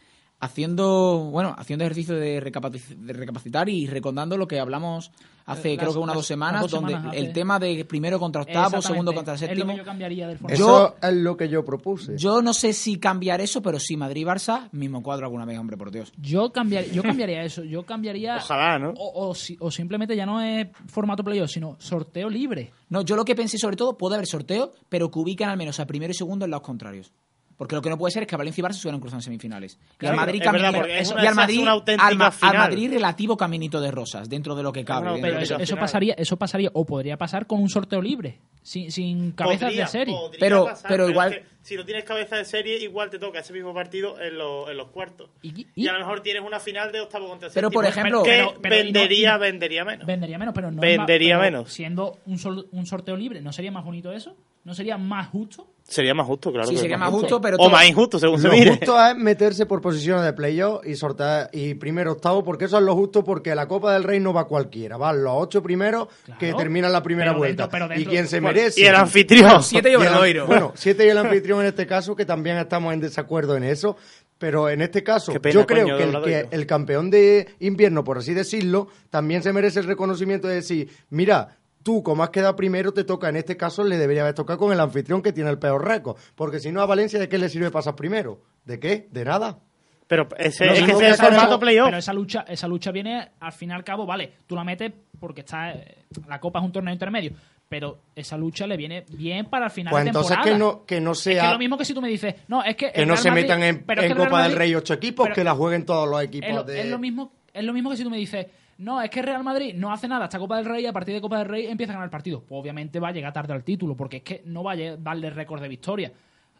[0.44, 5.10] haciendo, bueno, haciendo ejercicio de, recapaci- de recapacitar y recordando lo que hablamos
[5.46, 7.32] hace, creo que unas dos semanas, las dos donde semanas el hace.
[7.34, 9.72] tema de primero contra octavo, segundo contra Es lo séptimo.
[9.72, 10.54] que yo cambiaría del formato.
[10.54, 12.16] Eso es lo que yo propuse.
[12.16, 15.90] Yo no sé si cambiar eso, pero sí, Madrid-Barça, mismo cuadro alguna vez, hombre, por
[15.90, 16.12] Dios.
[16.16, 17.62] Yo cambiaría, yo cambiaría eso.
[17.64, 18.36] Yo cambiaría.
[18.42, 18.90] Ojalá, ¿no?
[18.96, 22.72] O, o si- o simplemente ya no es formato playoff, sino sorteo libre.
[22.88, 25.78] No, yo lo que pensé sobre todo, puede haber sorteo, pero que ubican al menos
[25.80, 27.12] a primero y segundo en lados contrarios.
[27.56, 29.22] Porque lo que no puede ser es que Valencia y Barça se hubieran cruzado en
[29.22, 29.78] semifinales.
[29.94, 31.68] y Claro, al Madrid, es verdad, es y una- al se hace Madrid,
[32.00, 32.58] al, al.
[32.58, 35.20] Madrid relativo caminito de rosas, dentro de lo que cabe.
[35.20, 39.68] Pero eso, pasaría, eso pasaría, o podría pasar con un sorteo libre, sin, sin cabezas
[39.68, 40.16] Podría, de serie.
[40.40, 43.38] Pero- pasar, pero igual- es que si no tienes cabeza de serie, igual te toca
[43.38, 45.30] ese mismo partido en, los- en los cuartos.
[45.42, 48.22] Y, Y, a lo mejor tienes una final de octavo contra Pero, séptimo, por ejemplo-
[48.24, 50.06] que Pero- pero- y vendería, y no- vendería menos.
[50.06, 51.72] Vendería menos, pero no Vendería pero menos.
[51.72, 54.36] Siendo un, sol- un sorteo libre, ¿no sería más bonito eso?
[54.64, 55.68] ¿No sería más justo?
[55.86, 56.66] Sería más justo, claro.
[56.66, 58.70] Sí, que sería más justo, pero O más injusto, según se Lo mire.
[58.70, 62.82] justo es meterse por posiciones de playoff y sortear y primero octavo, porque eso es
[62.84, 66.54] lo justo, porque la Copa del Rey no va cualquiera, van los ocho primeros que
[66.54, 67.64] terminan la primera Pero vuelta.
[67.64, 68.80] dentro- pero dentro- y quien se Bueno, merece.
[68.80, 69.62] y el anfitrión.
[69.62, 70.42] Siete y Y el-.
[70.46, 73.98] Bueno, siete y el anfitrión en este caso, que también estamos en desacuerdo en eso.
[74.38, 78.02] Pero en este caso, pena, yo creo coño, que el, que el campeón de invierno,
[78.04, 82.56] por así decirlo, también se merece el reconocimiento de decir, mira, tú como has quedado
[82.56, 85.50] primero, te toca, en este caso le debería haber tocado con el anfitrión que tiene
[85.50, 86.16] el peor récord.
[86.34, 88.40] Porque si no, a Valencia, ¿de qué le sirve pasar primero?
[88.64, 89.06] ¿De qué?
[89.12, 89.60] De nada.
[90.08, 91.86] Pero ese, es que ese es el formato playoff.
[91.86, 94.92] Pero esa lucha, esa lucha viene al fin y al cabo, vale, tú la metes
[95.20, 97.32] porque está eh, la Copa es un torneo intermedio,
[97.68, 100.52] pero esa lucha le viene bien para el final Pues de entonces temporada.
[100.52, 101.46] que no, que no Es que sea...
[101.46, 103.30] es lo mismo que si tú me dices, no, es que que no Real se
[103.30, 106.22] Madrid- metan en, en Copa del Rey ocho equipos, pero que la jueguen todos los
[106.22, 106.80] equipos es lo, de...
[106.80, 108.46] es lo mismo es lo mismo que si tú me dices
[108.78, 111.14] no, es que Real Madrid no hace nada hasta Copa del Rey y a partir
[111.14, 112.40] de Copa del Rey empieza a ganar el partido.
[112.40, 115.30] Pues obviamente va a llegar tarde al título, porque es que no va a darle
[115.30, 116.12] récord de victoria.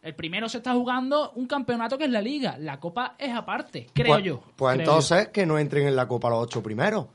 [0.03, 2.57] El primero se está jugando un campeonato que es la Liga.
[2.59, 4.43] La Copa es aparte, creo pues, yo.
[4.55, 7.07] Pues creo entonces que no entren en la Copa los ocho primeros.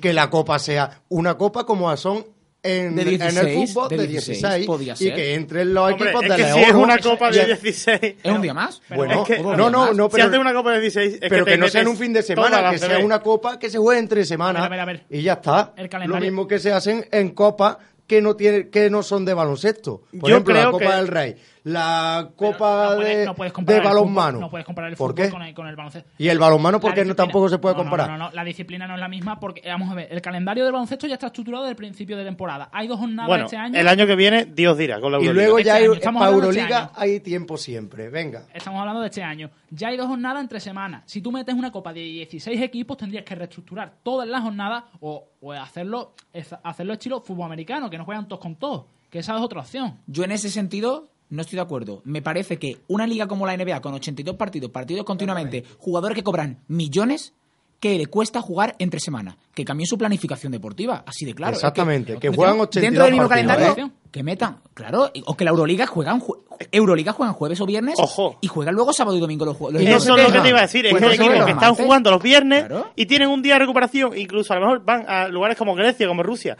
[0.00, 2.24] Que la Copa sea una Copa como son
[2.62, 5.14] en, De 16, en el fútbol de de 16, 16, podía y ser.
[5.14, 6.54] que entren los Hombre, equipos es de que León.
[6.58, 8.00] si es una copa de 16.
[8.22, 8.82] ¿Es un día más?
[8.94, 11.44] Bueno, es que- no, no, no, si pero, haces una copa de 16, es pero
[11.44, 13.78] que no sea en un fin de semana, la que sea una copa que se
[13.78, 14.64] juegue entre semanas.
[14.64, 15.18] A ver, a ver, a ver.
[15.18, 15.72] Y ya está.
[15.76, 17.76] El Lo mismo que se hacen en copas
[18.08, 20.02] que no tiene, que no son de baloncesto.
[20.18, 21.36] Por Yo ejemplo, la Copa que- del Rey.
[21.72, 24.40] La Copa no puedes- de, no puedes de balonmano.
[24.40, 25.30] no puedes comparar el ¿Por fútbol qué?
[25.30, 26.10] con el, con el baloncesto.
[26.18, 28.08] ¿Y el balonmano por La qué no, tampoco se puede comparar?
[28.10, 30.64] No, no, no, la disciplina no es la misma porque, vamos a ver, el calendario
[30.64, 32.68] del baloncesto ya está estructurado desde el principio de temporada.
[32.72, 33.78] Hay dos jornadas Bueno, este año.
[33.78, 35.44] el año que viene, Dios dirá, con la Y Euroliga.
[35.44, 36.90] luego Este ya hay, año, estamos para hablando de este Euroliga año.
[36.96, 38.08] hay tiempo siempre.
[38.08, 38.44] Venga.
[38.54, 39.50] Estamos hablando de este año.
[39.70, 41.02] Ya hay dos jornadas entre semanas.
[41.06, 45.28] Si tú metes una copa de 16 equipos, tendrías que reestructurar todas las jornadas o,
[45.40, 46.14] o hacerlo,
[46.62, 48.86] hacerlo estilo fútbol americano, que no juegan todos con todos.
[49.10, 49.98] Que esa es otra opción.
[50.06, 52.00] Yo en ese sentido no estoy de acuerdo.
[52.04, 56.22] Me parece que una liga como la NBA, con 82 partidos, partidos continuamente, jugadores que
[56.22, 57.34] cobran millones,
[57.80, 59.36] que le cuesta jugar entre semanas.
[59.54, 61.52] Que cambien su planificación deportiva, así de claro.
[61.52, 63.90] Es Exactamente, que metemos juegan 82 Dentro del mismo calendario, ¿eh?
[64.10, 66.38] que metan, claro, o que la Euroliga juegan, jue-
[66.72, 67.94] Euroliga juegan jueves o viernes
[68.40, 69.80] y juegan luego sábado y domingo los juegos.
[69.80, 72.10] Eso es lo que te iba a decir, es que hay equipos que están jugando
[72.10, 72.64] los viernes
[72.96, 76.08] y tienen un día de recuperación, incluso a lo mejor van a lugares como Grecia,
[76.08, 76.56] como Rusia,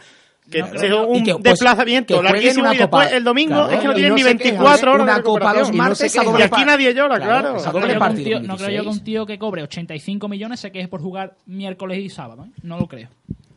[0.49, 3.15] que No, es un que, pues, desplazamiento larguísimo una y después copa.
[3.17, 4.89] el domingo Claro, es que no tienen no ni se 24 quejan.
[4.89, 5.67] horas Una de copa recuperación.
[5.67, 8.87] los martes a y aquí nadie llora, Claro, No creo, tío, no yo que 16.
[8.87, 12.45] un tío que cobre 85 millones se queje por jugar miércoles y sábado.
[12.45, 12.51] ¿eh?
[12.63, 13.09] No lo creo.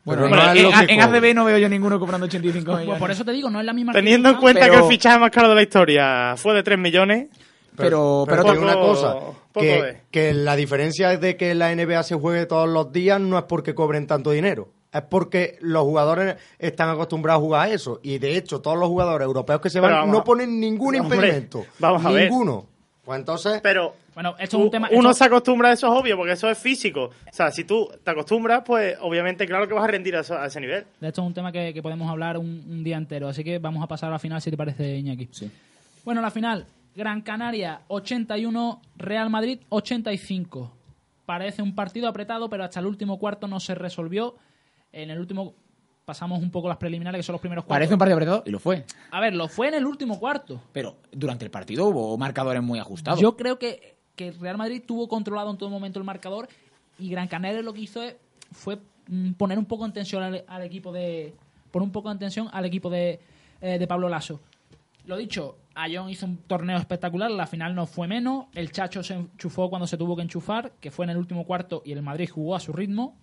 [0.05, 1.01] Bueno, en, no es en-.
[1.01, 3.01] ACB no veo yo ninguno cobrando 85 Pues millones.
[3.01, 5.19] por eso te digo, no es la misma Teniendo en cuenta Pero- que el fichaje
[5.19, 7.29] más caro de la historia fue de 3 millones,
[7.77, 9.97] Pero, pero, Pero te digo una poco- cosa, poco que, es.
[10.11, 13.75] que la diferencia de que la NBA se juegue todos los días no es porque
[13.75, 18.01] cobren tanto dinero, es porque los jugadores están acostumbrados a jugar a eso.
[18.03, 21.65] Y de hecho, todos los jugadores europeos que se van no ponen ningún Hombre, impedimento.
[21.79, 22.31] vamos a ver.
[22.31, 22.67] Ninguno.
[23.05, 24.89] Pues entonces, pero Bueno, esto es un tema.
[24.93, 27.07] uno esto- se acostumbra a eso, es obvio, porque eso es físico.
[27.07, 30.39] O sea, si tú te acostumbras, pues obviamente, claro que vas a rendir a, eso-
[30.39, 30.85] a ese nivel.
[31.01, 33.59] De esto es un tema que, que podemos hablar un, un día entero, así que
[33.59, 35.29] vamos a pasar a la final si te parece, Iñaki.
[36.05, 40.71] Bueno, la final, Gran Canaria 81, Real Madrid 85.
[41.27, 44.37] Parece un partido apretado, pero hasta el último cuarto no se resolvió.
[44.93, 45.55] En el último
[46.05, 47.77] pasamos un poco las preliminares, que son los primeros cuartos.
[47.77, 48.85] Parece un partido apretado y lo fue.
[49.11, 50.61] A ver, lo fue en el último cuarto.
[50.73, 53.21] Pero durante el partido hubo marcadores muy ajustados.
[53.21, 56.49] Yo creo que, que Real Madrid tuvo controlado en todo momento el marcador
[56.99, 58.17] y Gran Canaria lo que hizo es-
[58.51, 58.79] fue
[59.09, 61.33] mm, poner un poco en tensión al, al equipo de
[61.71, 63.19] poner un poco en tensión al equipo de,
[63.61, 64.41] eh, de Pablo Lasso.
[65.07, 69.15] Lo dicho, Ayón hizo un torneo espectacular, la final no fue menos, el Chacho se
[69.15, 72.29] enchufó cuando se tuvo que enchufar, que fue en el último cuarto y el Madrid
[72.29, 73.17] jugó a su ritmo.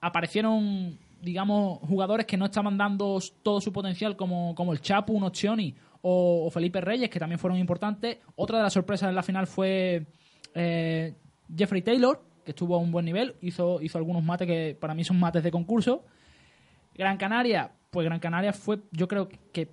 [0.00, 5.24] Aparecieron, digamos, jugadores que no estaban dando todo su potencial como, como el Chapu, un
[5.24, 8.18] Occhioni o, o Felipe Reyes, que también fueron importantes.
[8.36, 10.06] Otra de las sorpresas en la final fue
[10.54, 11.14] eh,
[11.56, 15.04] Jeffrey Taylor, que estuvo a un buen nivel, hizo, hizo algunos mates que para mí
[15.04, 16.04] son mates de concurso.
[16.94, 19.68] Gran Canaria, pues Gran Canaria fue, yo creo que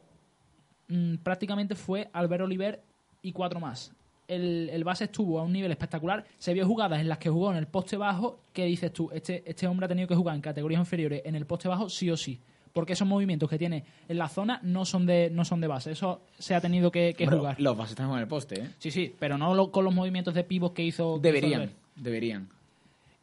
[0.88, 2.84] mm, prácticamente fue Albert Oliver
[3.22, 3.94] y cuatro más.
[4.28, 6.26] El, el base estuvo a un nivel espectacular.
[6.38, 9.44] Se vio jugadas en las que jugó en el poste bajo que dices tú, este,
[9.46, 12.18] este hombre ha tenido que jugar en categorías inferiores en el poste bajo sí o
[12.18, 12.40] sí.
[12.74, 15.92] Porque esos movimientos que tiene en la zona no son de, no son de base.
[15.92, 17.62] Eso se ha tenido que, que Bueno, jugar.
[17.62, 18.70] Los bases están en el poste, ¿eh?
[18.80, 21.14] Sí, sí, pero no lo- con los movimientos de pivos que hizo.
[21.14, 22.50] que hizo Deberían, deberían.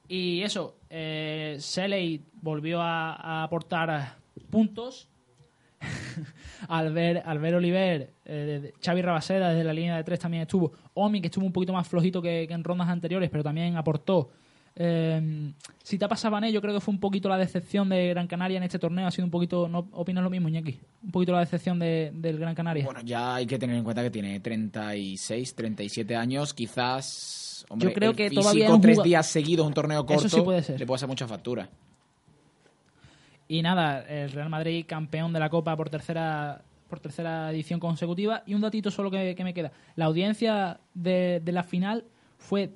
[0.08, 4.16] Y eso, eh, Seley volvió a, a aportar
[4.50, 5.08] puntos.
[6.68, 10.72] al ver, al ver Oliver, eh, Xavi Rabaseda desde la línea de tres también estuvo.
[10.94, 14.30] Omi, que estuvo un poquito más flojito que, que en rondas anteriores, pero también aportó.
[14.74, 18.56] Eh, si te Sabané, yo creo que fue un poquito la decepción de Gran Canaria
[18.56, 19.06] en este torneo.
[19.06, 20.78] Ha sido un poquito, ¿no opinas lo mismo, Iñaki?
[21.02, 22.84] Un poquito la decepción de- del Gran Canaria.
[22.84, 26.54] Bueno, ya hay que tener en cuenta que tiene 36, 37 años.
[26.54, 30.36] Quizás, hombre, Yo creo el que físico, todavía tres días seguidos, un torneo corto, Eso
[30.36, 30.78] sí puede ser.
[30.80, 31.68] le puede hacer mucha factura.
[33.52, 38.42] Y nada, el Real Madrid campeón de la Copa por tercera por tercera edición consecutiva.
[38.46, 39.72] Y un datito solo que, que me queda.
[39.94, 42.06] La audiencia de, de la final
[42.38, 42.70] fue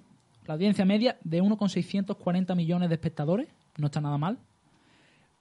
[0.44, 3.48] la audiencia media de 1,640 millones de espectadores.
[3.78, 4.36] No está nada mal.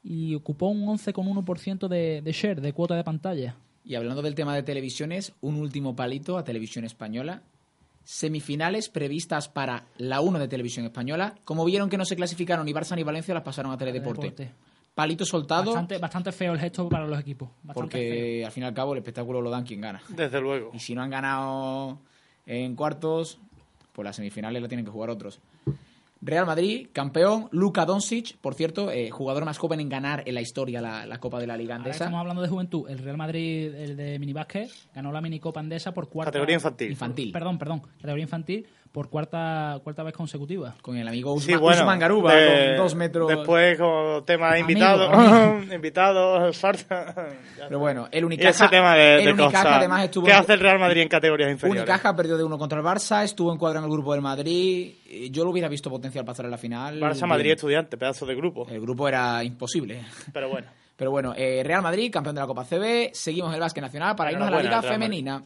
[0.05, 3.57] Y ocupó un 11,1% de, de share, de cuota de pantalla.
[3.83, 7.41] Y hablando del tema de televisiones, un último palito a Televisión Española.
[8.05, 11.35] Semifinales previstas para la 1 de Televisión Española.
[11.43, 14.29] Como vieron que no se clasificaron ni Barça ni Valencia, las pasaron a Teledeporte.
[14.29, 14.74] Deporte.
[14.95, 17.49] Palito soltado, Bastante, bastante feo el gesto para los equipos.
[17.63, 18.09] Bastante feo.
[18.09, 20.01] porque al fin y al cabo el espectáculo lo dan quien gana.
[20.09, 20.71] Desde luego.
[20.73, 21.99] Y si no han ganado
[22.45, 23.37] en cuartos,
[23.91, 25.39] pues las semifinales lo tienen que jugar otros.
[26.21, 27.49] Real Madrid, campeón.
[27.51, 31.19] Luka Doncic, por cierto, eh, jugador más joven en ganar en la historia la, la
[31.19, 32.05] Copa de la Liga Ahora Andesa.
[32.05, 32.89] estamos hablando de juventud.
[32.89, 36.31] El Real Madrid, el de minibásquet, ganó la minicopa andesa por cuarta...
[36.31, 36.89] Categoría infantil.
[36.91, 37.31] Infantil.
[37.31, 37.81] Perdón, perdón.
[37.97, 40.73] Categoría infantil por cuarta cuarta vez consecutiva.
[40.81, 43.27] Con el amigo Sí, Usman, bueno, Usman Garuba, de- con dos metros.
[43.27, 45.11] Después, como tema de invitados,
[45.73, 47.13] invitados, farsa.
[47.57, 50.37] Pero bueno, el Y Unicaja, ese tema de, el de Unicaja además estuvo ¿Qué en-
[50.37, 51.81] hace el Real Madrid en categorías inferiores?
[51.83, 54.93] Unicaja perdió de uno contra el Barça, estuvo en cuadro en el grupo del Madrid.
[55.05, 56.97] Eh, Yo lo hubiera visto potencial pasar a la final.
[57.01, 57.55] Barça, Madrid, Bien.
[57.57, 58.65] estudiante, pedazo de grupo.
[58.69, 60.05] El grupo era imposible.
[60.31, 60.67] Pero bueno.
[60.95, 63.09] Pero bueno, eh, Real Madrid, campeón de la Copa CB.
[63.13, 64.81] Seguimos el básquet nacional para irnos a la Liga.
[64.81, 65.43] Femenina.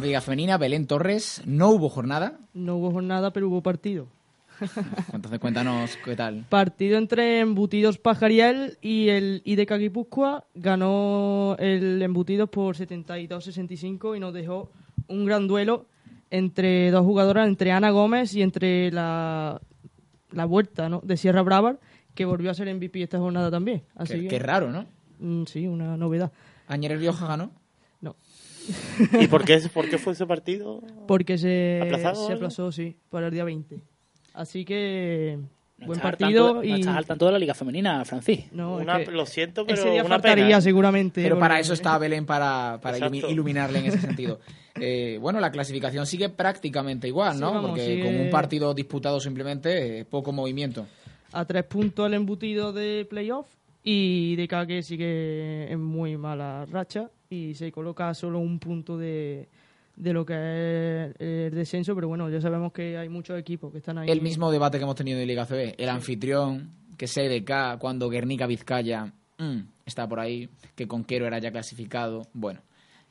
[0.00, 2.38] De Liga Femenina, Belén Torres, no hubo jornada.
[2.52, 4.06] No hubo jornada, pero hubo partido.
[5.12, 6.44] Entonces cuéntanos qué tal.
[6.48, 10.44] Partido entre Embutidos Pajariel y el IDK Guipúzcoa.
[10.54, 14.70] Ganó el Embutidos por 72-65 y nos dejó
[15.08, 15.86] un gran duelo
[16.30, 19.60] entre dos jugadoras, entre Ana Gómez y entre la,
[20.32, 21.00] la vuelta ¿no?
[21.04, 21.76] de Sierra Brava,
[22.14, 23.82] que volvió a ser MVP esta jornada también.
[23.96, 24.86] Así Qué, que- qué raro, ¿no?
[25.20, 26.32] Mm, Sí, una novedad.
[26.66, 27.50] Añeres Rioja ganó.
[29.20, 30.80] ¿Y por qué, por qué fue ese partido?
[31.06, 33.78] Porque se ¿Aplazado o se aplazó, sí, para el día 20.
[34.34, 35.38] Así que
[35.78, 38.50] buen partido tanto- y No estás al tanto de la Liga Femenina, Francis.
[38.52, 40.60] no, es Una- que lo siento, pero ese día una faltaría pena.
[40.60, 41.22] seguramente.
[41.22, 44.40] Pero para eso está Belén, para, para iluminarle en ese sentido.
[44.80, 47.52] Eh, bueno, la clasificación sigue prácticamente igual, Sí, ¿no?
[47.52, 50.86] vamos, Porque sigue- con un partido disputado simplemente, eh, poco movimiento.
[51.32, 53.46] a tres puntos el embutido de playoff
[53.82, 57.10] y de que sigue en muy mala racha
[57.50, 59.48] y se coloca solo un punto de,
[59.96, 63.78] de lo que es el descenso, pero bueno, ya sabemos que hay muchos equipos que
[63.78, 64.08] están ahí.
[64.10, 65.74] El mismo debate que hemos tenido en Liga CB.
[65.78, 71.50] El anfitrión, que EDK, cuando Guernica Vizcaya mm, está por ahí, que Conquero era ya
[71.50, 72.22] clasificado.
[72.32, 72.60] Bueno,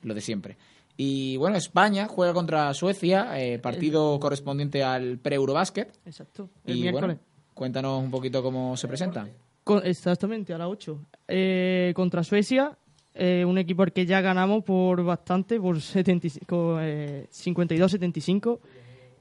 [0.03, 0.57] lo de siempre.
[0.95, 5.91] Y bueno, España juega contra Suecia, eh, partido correspondiente al pre-Eurobasket.
[6.05, 7.17] Exacto, el Y miércoles.
[7.17, 7.21] bueno,
[7.55, 9.27] cuéntanos un poquito cómo se presenta.
[9.63, 10.99] Con- exactamente, a las 8.
[11.27, 12.77] Eh, contra Suecia,
[13.15, 18.59] eh, un equipo al que ya ganamos por bastante, por 75, eh, 52-75.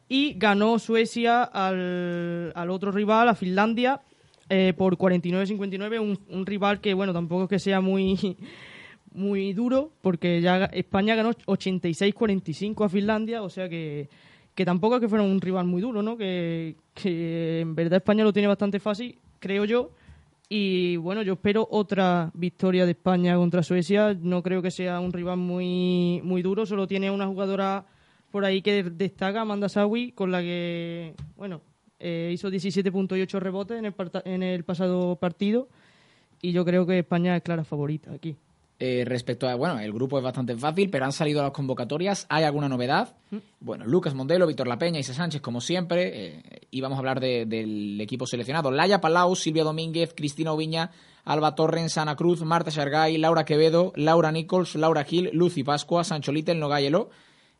[0.08, 4.00] Y ganó Suecia al, al otro rival, a Finlandia,
[4.48, 6.00] eh, por 49-59.
[6.00, 8.36] Un, un rival que, bueno, tampoco es que sea muy,
[9.14, 14.08] muy duro, porque ya España ganó 86-45 a Finlandia, o sea que,
[14.54, 16.16] que tampoco es que fuera un rival muy duro, ¿no?
[16.16, 19.90] Que, que en verdad España lo tiene bastante fácil, creo yo.
[20.48, 24.14] Y bueno, yo espero otra victoria de España contra Suecia.
[24.14, 27.86] No creo que sea un rival muy, muy duro, solo tiene una jugadora
[28.30, 31.60] por ahí que destaca, Amanda Sawi, con la que, bueno,
[32.00, 35.68] eh, hizo 17.8 rebotes en el, en el pasado partido.
[36.40, 38.36] Y yo creo que España es clara favorita aquí.
[38.78, 42.26] Eh, respecto a, bueno, el grupo es bastante fácil, pero han salido las convocatorias.
[42.28, 43.14] ¿Hay alguna novedad?
[43.60, 46.10] Bueno, Lucas Mondelo, Víctor Lapeña, Isa Sánchez, como siempre.
[46.38, 48.72] eh, y vamos a hablar de- del equipo seleccionado.
[48.72, 50.90] Laia Palau, Silvia Domínguez, Cristina Oviña,
[51.24, 56.32] Alba Torrens, Ana Cruz, Marta Shargay, Laura Quevedo, Laura Nichols, Laura Gil, Lucy Pascua, Sancho
[56.32, 57.10] Little, Nogayelo.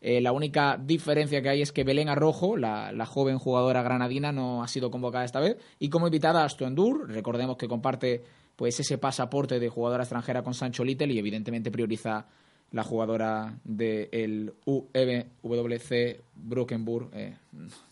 [0.01, 4.33] Eh, la única diferencia que hay es que Belén Arrojo, la, la joven jugadora granadina,
[4.33, 5.57] no ha sido convocada esta vez.
[5.79, 8.25] Y como invitada, Endur, recordemos que comparte
[8.56, 12.26] pues ese pasaporte de jugadora extranjera con Sancho Little y evidentemente prioriza
[12.70, 17.10] la jugadora del UWC Brockenburg.
[17.14, 17.36] eh,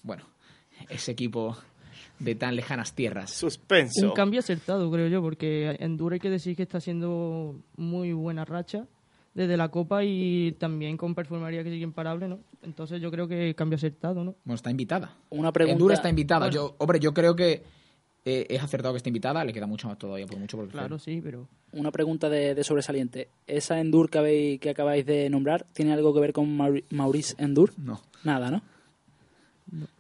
[0.03, 0.25] bueno,
[0.89, 1.57] ese equipo
[2.19, 3.31] de tan lejanas tierras.
[3.31, 4.07] Suspenso.
[4.07, 8.45] Un cambio acertado, creo yo, porque Enduro hay que decir que está haciendo muy buena
[8.45, 8.87] racha
[9.35, 12.41] desde la Copa y también con perfumería que sigue imparable, ¿no?
[12.63, 14.35] Entonces yo creo que cambio acertado, ¿no?
[14.45, 15.17] Bueno, está invitada.
[15.31, 15.73] Una pregunta.
[15.73, 16.47] Endura está invitada.
[16.47, 16.55] Bueno.
[16.55, 17.63] Yo, hombre, yo creo que
[18.25, 19.45] eh, es acertado que esté invitada.
[19.45, 20.69] Le queda mucho más todavía, por mucho por.
[20.69, 21.47] Claro, sí, pero...
[21.73, 23.29] Una pregunta de, de sobresaliente.
[23.47, 27.35] ¿Esa Endur que, habéis, que acabáis de nombrar tiene algo que ver con Mauri- Maurice
[27.39, 27.73] Endur?
[27.79, 28.01] No.
[28.25, 28.63] Nada, ¿no?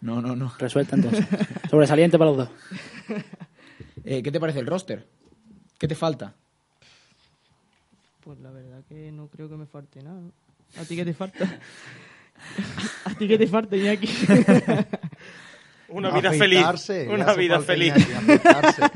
[0.00, 0.52] No, no, no.
[0.59, 1.24] Resuelta entonces.
[1.70, 2.48] sobresaliente para los dos.
[4.04, 5.06] Eh, ¿Qué te parece el roster?
[5.78, 6.35] ¿Qué te falta?
[8.24, 10.22] Pues la verdad que no creo que me falte nada.
[10.78, 11.44] ¿A ti qué te falta?
[13.04, 14.06] ¿A ti qué te falta, Iñaki?
[15.90, 16.59] Una vida feliz.
[16.59, 17.94] Afeitarse, Una vida feliz.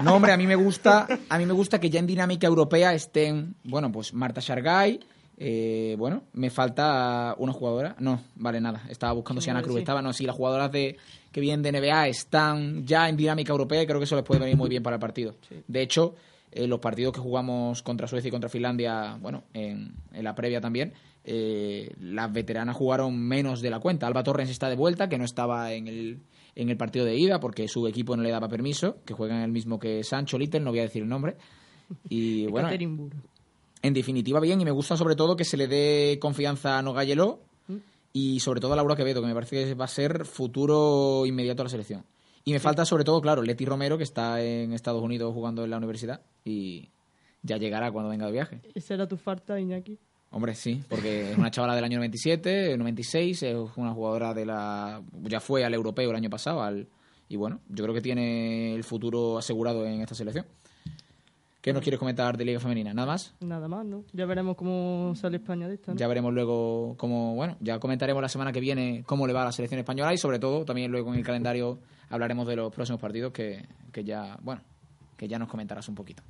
[0.02, 2.94] No, hombre, a mí me gusta, a mí me gusta que ya en dinámica europea
[2.94, 5.00] estén, bueno, pues Marta Shargay,
[5.36, 9.80] eh, bueno, me falta una jugadora, no, vale nada, estaba buscando si Ana Cruz Sí.
[9.80, 10.96] estaba, no, si las jugadoras de
[11.32, 14.40] que vienen de NBA están ya en dinámica europea y creo que eso les puede
[14.40, 15.34] venir muy bien para el partido.
[15.66, 16.14] De hecho,
[16.52, 20.60] eh, los partidos que jugamos contra Suecia y contra Finlandia, bueno, en, en la previa
[20.60, 20.92] también,
[21.24, 24.06] eh, las veteranas jugaron menos de la cuenta.
[24.06, 26.20] Alba Torres está de vuelta, que no estaba en el,
[26.56, 29.50] en el partido de ida porque su equipo no le daba permiso, que juegan el
[29.50, 31.36] mismo que Sancho Little, no voy a decir el nombre.
[32.08, 36.78] Y bueno, en definitiva bien, y me gusta sobre todo que se le dé confianza
[36.78, 37.40] a Nogayelo
[38.12, 41.62] y sobre todo a Laura Quevedo, que me parece que va a ser futuro inmediato
[41.62, 42.04] a la selección.
[42.44, 45.70] Y me falta sobre todo, claro, Leti Romero, que está en Estados Unidos jugando en
[45.70, 46.90] la universidad y
[47.42, 48.60] ya llegará cuando venga de viaje.
[48.74, 49.98] ¿Esa era tu falta, Iñaki?
[50.34, 55.00] Hombre, sí, porque es una chavala del año 97, 96, es una jugadora de la...
[55.22, 56.88] ya fue al europeo el año pasado, al,
[57.28, 60.44] y bueno, yo creo que tiene el futuro asegurado en esta selección.
[61.60, 62.92] ¿Qué nos quieres comentar de Liga Femenina?
[62.92, 63.32] ¿Nada más?
[63.38, 64.02] Nada más, ¿no?
[64.12, 65.98] Ya veremos cómo sale España de esta, ¿no?
[65.98, 69.44] Ya veremos luego cómo, bueno, ya comentaremos la semana que viene cómo le va a
[69.44, 71.78] la selección española y sobre todo también luego en el calendario
[72.10, 74.62] hablaremos de los próximos partidos que, que ya, bueno,
[75.16, 76.24] que ya nos comentarás un poquito.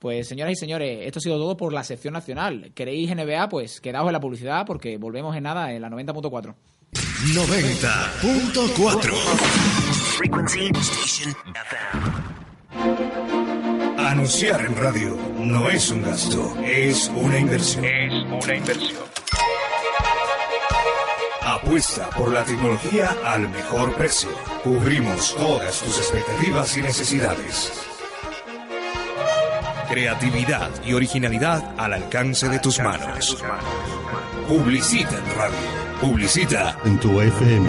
[0.00, 2.72] Pues señoras y señores, esto ha sido todo por la sección nacional.
[2.74, 3.50] ¿Queréis NBA?
[3.50, 6.54] Pues quedaos en la publicidad porque volvemos en nada en la 90.4.
[6.94, 9.12] 90.4
[10.16, 11.36] Frequency Station
[13.98, 17.84] Anunciar en radio no es un gasto, es una inversión.
[17.84, 18.10] Es
[18.42, 19.04] una inversión.
[21.42, 24.30] Apuesta por la tecnología al mejor precio.
[24.64, 27.89] Cubrimos todas tus expectativas y necesidades.
[29.90, 33.42] Creatividad y originalidad al alcance de tus manos.
[34.46, 35.56] Publicita en radio.
[36.00, 37.68] Publicita en tu FM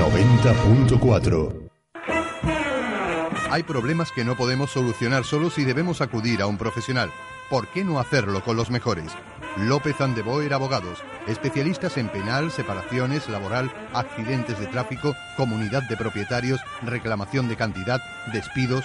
[0.00, 1.70] 90.4.
[3.52, 7.12] Hay problemas que no podemos solucionar solos y debemos acudir a un profesional.
[7.48, 9.12] ¿Por qué no hacerlo con los mejores?
[9.56, 17.46] López Andeboer Abogados, especialistas en penal, separaciones, laboral, accidentes de tráfico, comunidad de propietarios, reclamación
[17.46, 18.00] de cantidad,
[18.32, 18.84] despidos.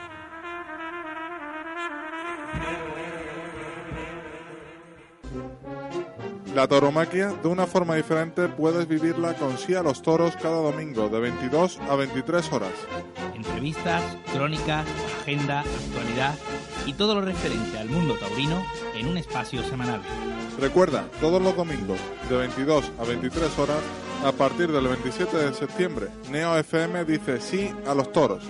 [6.55, 11.07] La tauromaquia, de una forma diferente, puedes vivirla con Sí a los Toros cada domingo,
[11.07, 12.73] de 22 a 23 horas.
[13.33, 14.85] Entrevistas, crónicas,
[15.21, 16.35] agenda, actualidad
[16.85, 18.61] y todo lo referente al mundo taurino
[18.95, 20.01] en un espacio semanal.
[20.59, 23.79] Recuerda, todos los domingos, de 22 a 23 horas,
[24.25, 28.43] a partir del 27 de septiembre, Neo FM dice sí a los toros.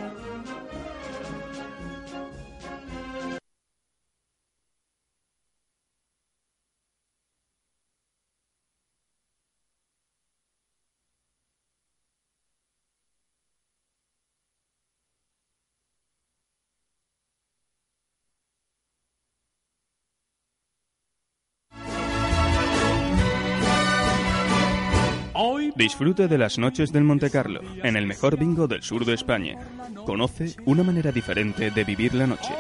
[25.81, 29.57] Disfrute de las noches del Monte Carlo, en el mejor bingo del sur de España.
[30.05, 32.53] Conoce una manera diferente de vivir la noche.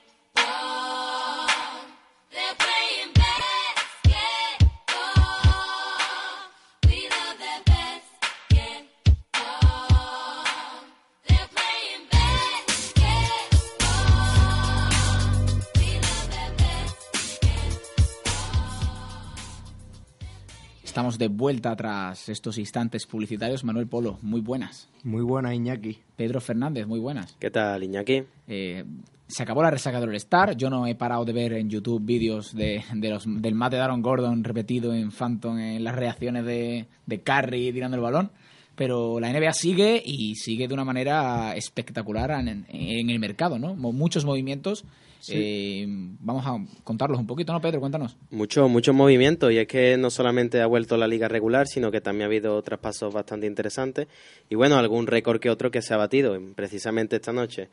[21.21, 23.63] de vuelta tras estos instantes publicitarios.
[23.63, 24.89] Manuel Polo, muy buenas.
[25.03, 25.99] Muy buena, Iñaki.
[26.15, 27.37] Pedro Fernández, muy buenas.
[27.39, 28.23] ¿Qué tal, Iñaki?
[28.47, 28.83] Eh,
[29.27, 30.57] se acabó la resaca del Star.
[30.57, 33.83] Yo no he parado de ver en YouTube vídeos de, de los, del mate de
[33.83, 38.31] Aaron Gordon repetido en Phantom en las reacciones de, de Curry tirando el balón.
[38.75, 43.75] Pero la NBA sigue y sigue de una manera espectacular en, en el mercado, ¿no?
[43.75, 44.85] Muchos movimientos
[45.29, 47.79] eh, vamos a contarlos un poquito, ¿no, Pedro?
[47.79, 48.17] Cuéntanos.
[48.29, 52.01] Mucho, mucho movimiento y es que no solamente ha vuelto la liga regular, sino que
[52.01, 54.07] también ha habido traspasos bastante interesantes
[54.49, 57.69] y bueno, algún récord que otro que se ha batido precisamente esta noche.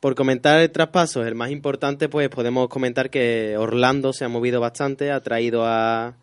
[0.00, 4.60] Por comentar el traspaso, el más importante, pues podemos comentar que Orlando se ha movido
[4.60, 6.16] bastante, ha traído a,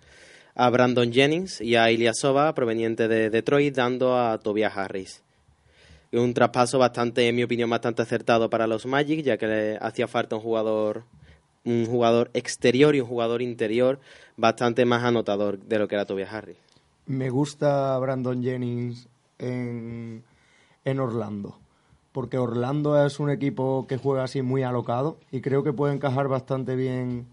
[0.54, 5.24] a Brandon Jennings y a Ilyasova, proveniente de Detroit, dando a Tobias Harris
[6.12, 10.08] un traspaso bastante, en mi opinión, bastante acertado para los Magic, ya que le hacía
[10.08, 11.04] falta un jugador
[11.66, 14.00] un jugador exterior y un jugador interior
[14.38, 16.58] bastante más anotador de lo que era Tobias Harris.
[17.06, 19.08] Me gusta Brandon Jennings
[19.38, 20.24] en,
[20.86, 21.60] en Orlando,
[22.12, 26.28] porque Orlando es un equipo que juega así muy alocado y creo que puede encajar
[26.28, 27.28] bastante bien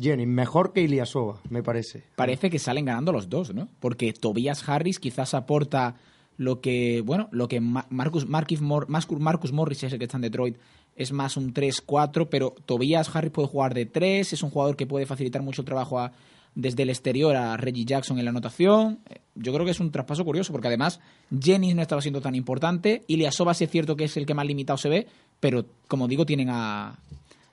[0.00, 2.04] Jennings, mejor que Iliasova, me parece.
[2.16, 3.68] Parece que salen ganando los dos, ¿no?
[3.80, 5.96] Porque Tobias Harris quizás aporta
[6.38, 10.56] lo que, bueno, lo que Marcus, Marcus, Marcus Morris es el que está en Detroit.
[10.94, 14.86] Es más un 3-4, pero Tobias Harris puede jugar de 3, es un jugador que
[14.86, 16.10] puede facilitar mucho el trabajo
[16.54, 19.00] desde el exterior a Reggie Jackson en la anotación.
[19.10, 21.00] Eh, yo creo que es un traspaso curioso, porque además
[21.38, 24.46] Jennings no estaba siendo tan importante, Iliasova sí es cierto que es el que más
[24.46, 25.06] limitado se ve,
[25.40, 26.98] pero como digo, tienen a,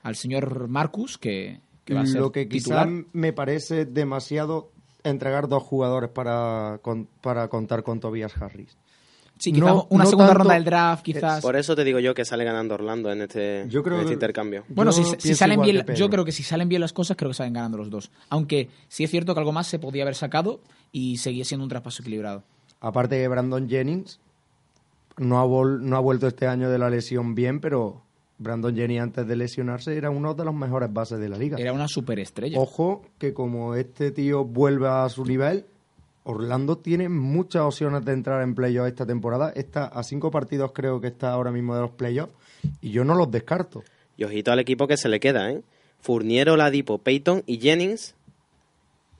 [0.04, 4.72] al señor Marcus, que, que va a ser Lo que quizás me parece demasiado
[5.06, 8.78] entregar dos jugadores para, con- para contar con Tobias Harris.
[9.38, 11.42] Sí, quizás No- una no segunda tanto- ronda del draft, quizás.
[11.42, 14.12] Por eso te digo yo que sale ganando Orlando en este, Yo creo en este
[14.12, 14.64] que- intercambio.
[14.70, 17.18] Bueno, si, Yo si pienso salen bien, yo creo que si salen bien las cosas,
[17.18, 18.12] creo que salen ganando los dos.
[18.30, 20.62] Aunque sí es cierto que algo más se podía haber sacado
[20.94, 22.44] y seguía siendo un traspaso equilibrado.
[22.80, 24.22] Aparte que Brandon Jennings
[25.18, 28.04] no ha, vol- no ha vuelto este año de la lesión bien, pero
[28.38, 31.58] Brandon Jennings antes de lesionarse era uno de los mejores bases de la liga.
[31.58, 32.60] Era una superestrella.
[32.60, 35.66] Ojo que como este tío vuelve a su nivel,
[36.24, 39.52] Orlando tiene muchas opciones de entrar en playoffs esta temporada.
[39.56, 42.34] Está a cinco partidos creo que está ahora mismo de los playoffs
[42.82, 43.84] y yo no los descarto.
[44.18, 45.62] Y ojito al equipo que se le queda, ¿eh?
[46.00, 48.16] Fournier, Ladipo, Peyton y Jennings.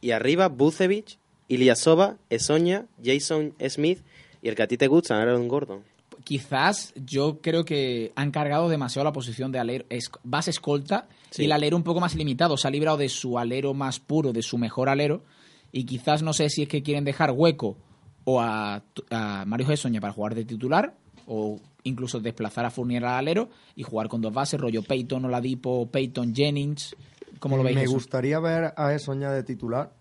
[0.02, 4.00] Y arriba, Bucevic, Ilyasova, Esoña, Jason Smith
[4.42, 5.82] y el que a ti te gusta, Aaron Gordon.
[6.26, 11.44] Quizás yo creo que han cargado demasiado la posición de alero, es- base escolta Sí.
[11.44, 12.58] y el alero un poco más limitado.
[12.58, 15.24] Se ha librado de su alero más puro, de su mejor alero.
[15.72, 17.78] Y quizás no sé si es que quieren dejar hueco
[18.24, 20.96] o a, a Mario Gessoña para jugar de titular
[21.28, 25.88] o incluso desplazar a Fournier al alero y jugar con dos bases, rollo Peyton, Oladipo,
[25.92, 26.96] Peyton, Jennings.
[27.38, 27.94] ¿Cómo lo veis Me eso?
[27.94, 29.94] gustaría ver a Esoña de titular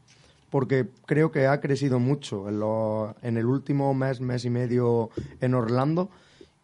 [0.55, 5.11] porque creo que ha crecido mucho en, lo- en el último mes, mes y medio
[5.41, 6.11] en Orlando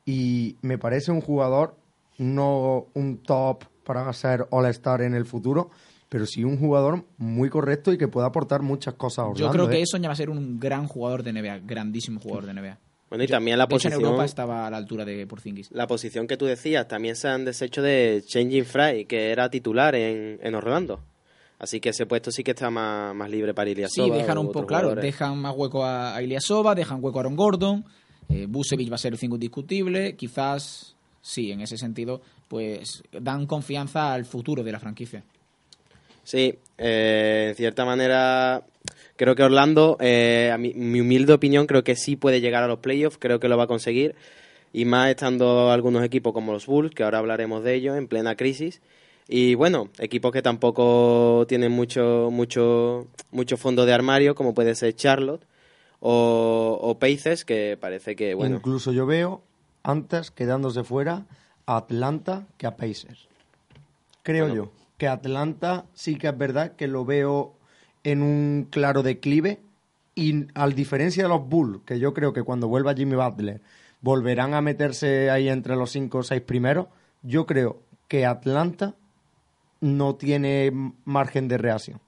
[0.07, 1.75] y me parece un jugador
[2.17, 5.71] no un top para ser All-Star en el futuro,
[6.09, 9.47] pero sí un jugador muy correcto y que puede aportar muchas cosas a Orlando.
[9.49, 9.83] Yo creo que ¿eh?
[9.83, 12.79] Esoña va a ser un gran jugador de NBA, grandísimo jugador de NBA.
[13.09, 15.27] Bueno, y Yo- también la de hecho, en posición- Europa estaba a la altura de
[15.27, 15.73] Porzingis.
[15.73, 19.97] La posición que tú decías, también se han deshecho de Changing Fry, que era titular
[19.97, 21.01] en, en Orlando.
[21.61, 24.07] Así que ese puesto sí que está más, más libre para Ilyasova.
[24.07, 25.05] Sí, dejan un poco, claro, jugadores.
[25.05, 27.85] dejan más hueco a, a Ilyasova, dejan hueco a Aaron Gordon,
[28.31, 33.47] eh, Busevich va a ser el 5 indiscutible, quizás, sí, en ese sentido, pues dan
[33.47, 35.23] confianza al futuro de la franquicia.
[36.25, 38.65] Sí, eh, en cierta manera
[39.17, 42.69] creo que Orlando, eh, a mi, mi humilde opinión, creo que sí puede llegar a
[42.69, 44.15] los playoffs, creo que lo va a conseguir.
[44.73, 48.35] Y más estando algunos equipos como los Bulls, que ahora hablaremos de ellos, en plena
[48.37, 48.81] crisis.
[49.33, 54.97] Y bueno, equipos que tampoco tienen mucho, mucho, mucho fondo de armario, como puede ser
[54.97, 55.47] Charlotte
[56.01, 59.43] o, o Pacers, que parece que, bueno, Incluso yo veo
[59.85, 61.27] antes quedándose fuera
[61.65, 63.29] a Atlanta que a Pacers.
[64.25, 64.65] Creo Bueno.
[64.65, 67.55] yo que Atlanta sí que es verdad que lo veo
[68.03, 69.61] en un claro declive
[70.15, 73.63] y al diferencia de los Bulls, que yo creo que cuando vuelva Jimmy Butler
[74.01, 76.89] volverán a meterse ahí entre los cinco o seis primeros,
[77.23, 78.97] yo creo que Atlanta
[79.81, 80.71] no tiene
[81.05, 82.01] margen de reacción.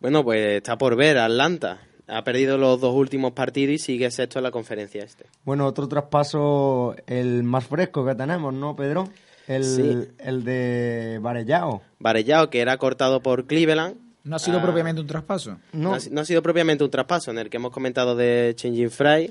[0.00, 1.80] bueno, pues está por ver Atlanta.
[2.06, 5.26] Ha perdido los dos últimos partidos y sigue sexto en la conferencia este.
[5.44, 9.08] Bueno, otro traspaso, el más fresco que tenemos, ¿no, Pedro?
[9.46, 10.08] El, Sí.
[10.18, 11.82] el de Varellao.
[11.98, 13.96] Varellao, que era cortado por Cleveland.
[14.24, 15.58] No ha sido Ah, propiamente un traspaso.
[15.72, 15.94] No.
[15.94, 19.30] ha, no ha sido propiamente un traspaso en el que hemos comentado de Changing Fry.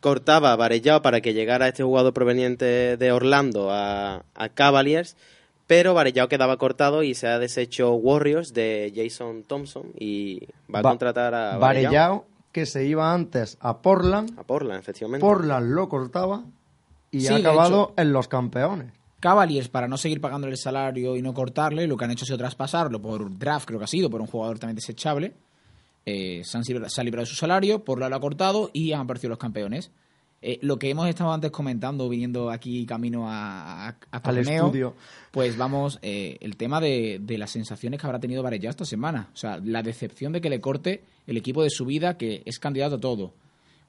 [0.00, 5.16] Cortaba a Varellao para que llegara este jugador proveniente de Orlando a, a Cavaliers,
[5.68, 10.82] pero Varellao quedaba cortado y se ha deshecho Warriors de Jason Thompson y va a
[10.82, 11.92] contratar a Varellao.
[11.92, 14.36] Varellao, que se iba antes a Portland.
[14.38, 15.20] A Portland, efectivamente.
[15.20, 16.42] Portland lo cortaba
[17.10, 18.92] y Sí, ha acabado en los campeones.
[19.20, 22.26] Cavaliers, para no seguir pagándole el salario y no cortarle, lo que han hecho ha
[22.26, 25.34] sido traspasarlo por draft, creo que ha sido, por un jugador también desechable.
[26.06, 29.00] Eh, se, han, se ha librado de su salario, por lo ha cortado y han
[29.00, 29.90] aparecido los campeones.
[30.40, 34.66] Eh, lo que hemos estado antes comentando, viniendo aquí camino a, a, a Al torneo,
[34.66, 34.94] estudio.
[35.32, 39.30] pues vamos, eh, el tema de, de las sensaciones que habrá tenido Varellao esta semana.
[39.34, 42.58] O sea, la decepción de que le corte el equipo de su vida, que es
[42.60, 43.34] candidato a todo.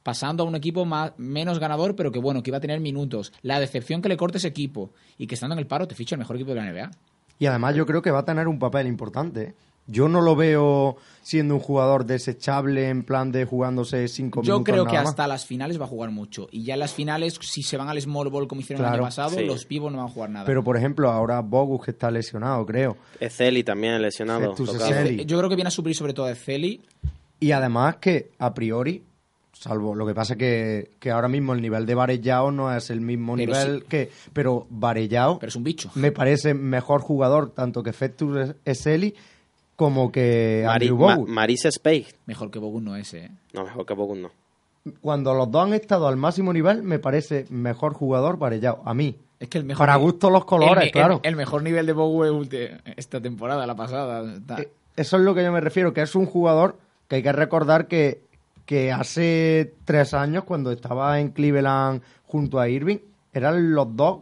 [0.01, 3.31] Pasando a un equipo más, menos ganador, pero que bueno, que iba a tener minutos.
[3.43, 6.15] La decepción que le corte ese equipo y que estando en el paro te ficha
[6.15, 6.91] el mejor equipo de la NBA.
[7.37, 9.53] Y además yo creo que va a tener un papel importante.
[9.91, 14.73] Yo no lo veo siendo un jugador desechable en plan de jugándose cinco Yo minutos
[14.73, 15.09] creo que más.
[15.09, 16.47] hasta las finales va a jugar mucho.
[16.51, 19.03] Y ya en las finales, si se van al small ball como hicieron el Claro.
[19.03, 19.45] año pasado, Sí.
[19.45, 20.45] los pivos no van a jugar nada.
[20.45, 22.97] Pero por ejemplo, ahora Bogus que está lesionado, creo.
[23.19, 24.55] Ezeli también lesionado.
[24.57, 25.25] Ezeli.
[25.25, 26.81] Yo creo que viene a suplir sobre todo a Celi.
[27.39, 29.03] Y además que a priori,
[29.53, 33.01] salvo lo que pasa que, que ahora mismo el nivel de Varellao no es el
[33.01, 33.85] mismo Pero nivel sí.
[33.87, 34.09] que...
[34.33, 35.91] Pero Varellao Pero es un bicho.
[35.95, 39.13] me parece mejor jugador tanto que Festus Eseli
[39.79, 41.25] como que Mari- Andrew Ma-.
[41.25, 42.07] Marisa Spade.
[42.25, 43.31] Mejor que Bogut no es, ¿eh?
[43.53, 44.29] No, mejor que Bogut no.
[44.99, 48.81] Cuando los dos han estado al máximo nivel, me parece mejor jugador Varellao.
[48.83, 49.15] A mí.
[49.39, 51.21] Es que el mejor Para gusto los colores, el, claro.
[51.23, 52.53] El, el mejor nivel de Bogut
[52.97, 54.33] esta temporada, la pasada.
[54.35, 56.77] está- Eh, Eso es lo que yo me refiero, que es un jugador
[57.07, 58.21] que hay que recordar que,
[58.65, 62.97] que hace tres años, cuando estaba en Cleveland junto a Irving,
[63.33, 64.19] eran los dos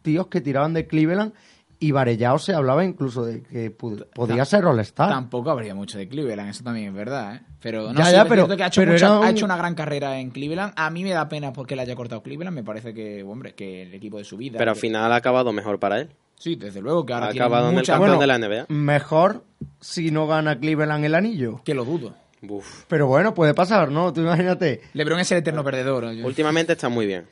[0.00, 1.32] tíos que tiraban de Cleveland
[1.80, 5.08] Y Varellao se hablaba incluso de que podía ser All-Star.
[5.10, 7.40] Tampoco habría mucho de Cleveland, eso también es verdad, ¿eh?
[7.60, 9.30] Pero no Ya, sí, ya, es pero- cierto que ha hecho, pero mucha- un- ha
[9.30, 10.72] hecho una gran carrera en Cleveland.
[10.76, 12.54] A mí me da pena porque le haya cortado Cleveland.
[12.54, 14.58] Me parece que, hombre, que el equipo de su vida.
[14.58, 16.10] Pero al que- final ha acabado mejor para él.
[16.36, 18.66] Sí, desde luego que ahora Ha tiene acabado en el campeón Bueno, de la NBA.
[18.68, 19.44] Mejor
[19.80, 21.60] si no gana Cleveland el anillo.
[21.64, 22.14] Que lo dudo.
[22.46, 22.84] Uf.
[22.88, 24.12] Pero bueno, puede pasar, ¿no?
[24.12, 24.82] Tú imagínate.
[24.92, 26.04] LeBron es el eterno perdedor.
[26.04, 27.24] Últimamente está muy bien.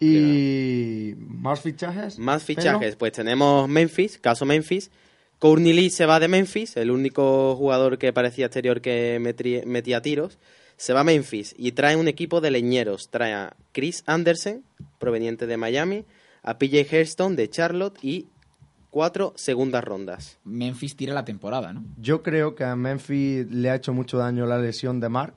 [0.00, 2.18] Y más fichajes.
[2.18, 2.62] Más Pedro?
[2.62, 4.90] fichajes, pues tenemos Memphis, caso Memphis.
[5.38, 9.18] Courtney Lee se va de Memphis, el único jugador que parecía exterior que
[9.66, 10.38] metía tiros.
[10.76, 13.10] Se va a Memphis y trae un equipo de leñeros.
[13.10, 14.64] Trae a Chris Anderson,
[14.98, 16.04] proveniente de Miami,
[16.42, 18.28] a PJ Hairston de Charlotte y
[18.90, 20.38] cuatro segundas rondas.
[20.44, 21.84] Memphis tira la temporada, ¿no?
[21.98, 25.34] Yo creo que a Memphis le ha hecho mucho daño la lesión de Mark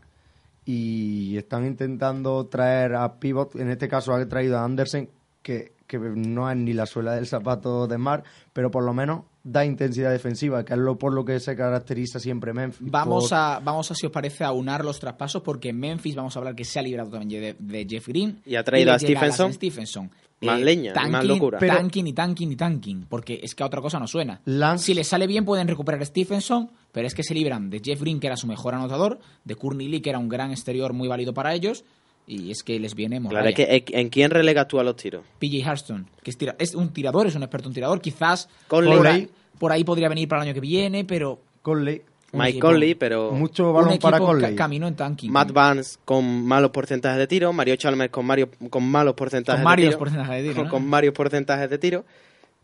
[0.66, 5.10] y están intentando traer a Pivot, en este caso ha traído a Andersen,
[5.42, 9.24] que, que no es ni la suela del zapato de Mark, pero por lo menos
[9.44, 12.90] da intensidad defensiva, que es lo por lo que se caracteriza siempre Memphis.
[12.90, 16.16] Vamos por- a, vamos a, si os parece, a unar los traspasos porque en Memphis
[16.16, 18.42] vamos a hablar que se ha librado también de, de Jeff Green.
[18.46, 19.52] Y ha traído le a Stephenson.
[19.54, 20.10] Stephenson.
[20.42, 21.60] Más leña y más tanking, locura.
[21.60, 23.06] Pero- tanking y tanking y tanking.
[23.10, 24.40] Porque es que a otra cosa no suena.
[24.46, 27.82] Lance- Si les sale bien pueden recuperar a Stephenson, pero es que se libran de
[27.84, 30.94] Jeff Green, que era su mejor anotador, de Courtney Lee, que era un gran exterior
[30.94, 31.84] muy válido para ellos,
[32.26, 34.96] y es que les viene Claro, es que ¿en- ¿en quién relegas tú a los
[34.96, 35.26] tiros?
[35.40, 38.00] PJ Harston, que es, tira- es un tirador, es un experto en tirador.
[38.00, 38.96] Quizás Conley.
[38.98, 39.30] por ahí,
[39.60, 42.02] por ahí podría venir para el año que viene, pero Conley.
[42.32, 43.32] Mike equipo- Conley, pero...
[43.32, 44.56] Mucho balón para ca- Conley.
[44.56, 45.32] camino en tanking.
[45.32, 49.76] Matt Barnes con malos porcentajes de tiro, Mario Chalmers con, Mario, con malos porcentajes Con
[49.76, 49.98] de tiro.
[50.00, 50.72] porcentajes de tiro, Con, ¿no?
[50.72, 52.06] con varios porcentajes de tiro.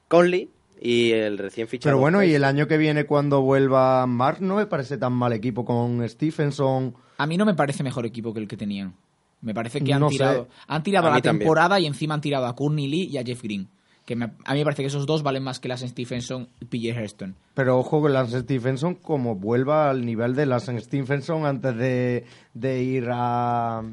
[0.08, 0.50] Conley
[0.82, 1.92] y el recién fichado.
[1.92, 5.34] Pero bueno, y el año que viene cuando vuelva Mark no me parece tan mal
[5.34, 6.94] equipo con Stephenson.
[7.18, 8.94] A mí no me parece mejor equipo que el que tenían.
[9.42, 10.18] Me parece que han No sé.
[10.18, 11.40] tirado, han tirado A la también.
[11.40, 13.70] temporada y encima han tirado a Courtney Lee y a Jeff Green.
[14.06, 16.66] Que me- a mí me parece que esos dos valen más que Lance Stephenson y
[16.66, 17.36] PJ Hairston.
[17.54, 22.84] Pero ojo con Lance Stephenson como vuelva al nivel de Lance Stephenson antes de, de
[22.84, 23.84] ir a...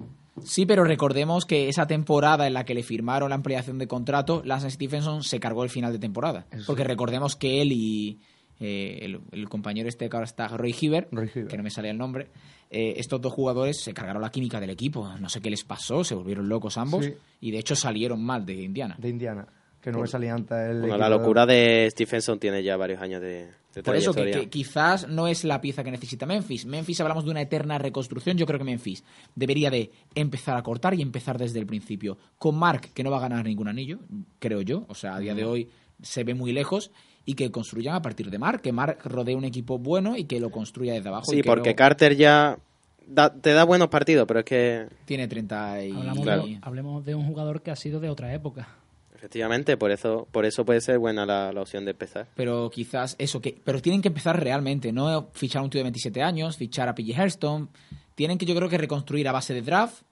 [0.45, 4.43] Sí, pero recordemos que esa temporada en la que le firmaron la ampliación de contrato,
[4.45, 6.47] Lance Stephenson se cargó el final de temporada.
[6.67, 8.21] Porque recordemos que él y
[8.61, 11.09] eh, el, el compañero este que ahora está, Roy Hibbert,
[11.49, 12.29] que no me sale el nombre,
[12.71, 15.09] eh, estos dos jugadores se cargaron la química del equipo.
[15.21, 17.15] No sé qué les pasó, se volvieron locos ambos Sí.
[17.41, 18.97] y de hecho salieron mal de Indiana.
[18.99, 19.47] de Indiana,
[19.87, 23.23] que no me salía antes el Bueno, la locura de Stephenson tiene ya varios años
[23.23, 26.67] de, de Por eso que, quizás no es la pieza que necesita Memphis.
[26.67, 28.37] Memphis hablamos de una eterna reconstrucción.
[28.37, 29.05] Yo creo que Memphis
[29.37, 32.19] debería de empezar a cortar y empezar desde el principio.
[32.37, 34.01] Con Mark, que no va a ganar ningún anillo,
[34.41, 34.87] creo yo.
[34.89, 35.69] O sea, a día de hoy
[36.03, 36.91] se ve muy lejos.
[37.29, 38.63] Y que construyan a partir de Mark.
[38.63, 41.27] Que Mark rodee un equipo bueno y que lo construya desde abajo.
[41.31, 42.59] Sí, que porque no- Carter ya
[43.07, 45.93] da- te da buenos partidos, pero es que Tiene 30 y...
[45.93, 46.47] Hablamos, Claro.
[46.47, 48.69] de, hablemos de un jugador que ha sido de otra época.
[49.17, 52.29] Efectivamente por eso por eso puede ser buena la, la opción de empezar.
[52.37, 55.85] Pero quizás eso, que pero tienen que empezar realmente, no fichar a un tío de
[55.85, 57.69] 27 años, fichar a PJ Hairston.
[58.15, 60.03] Tienen que yo creo que reconstruir a base de draft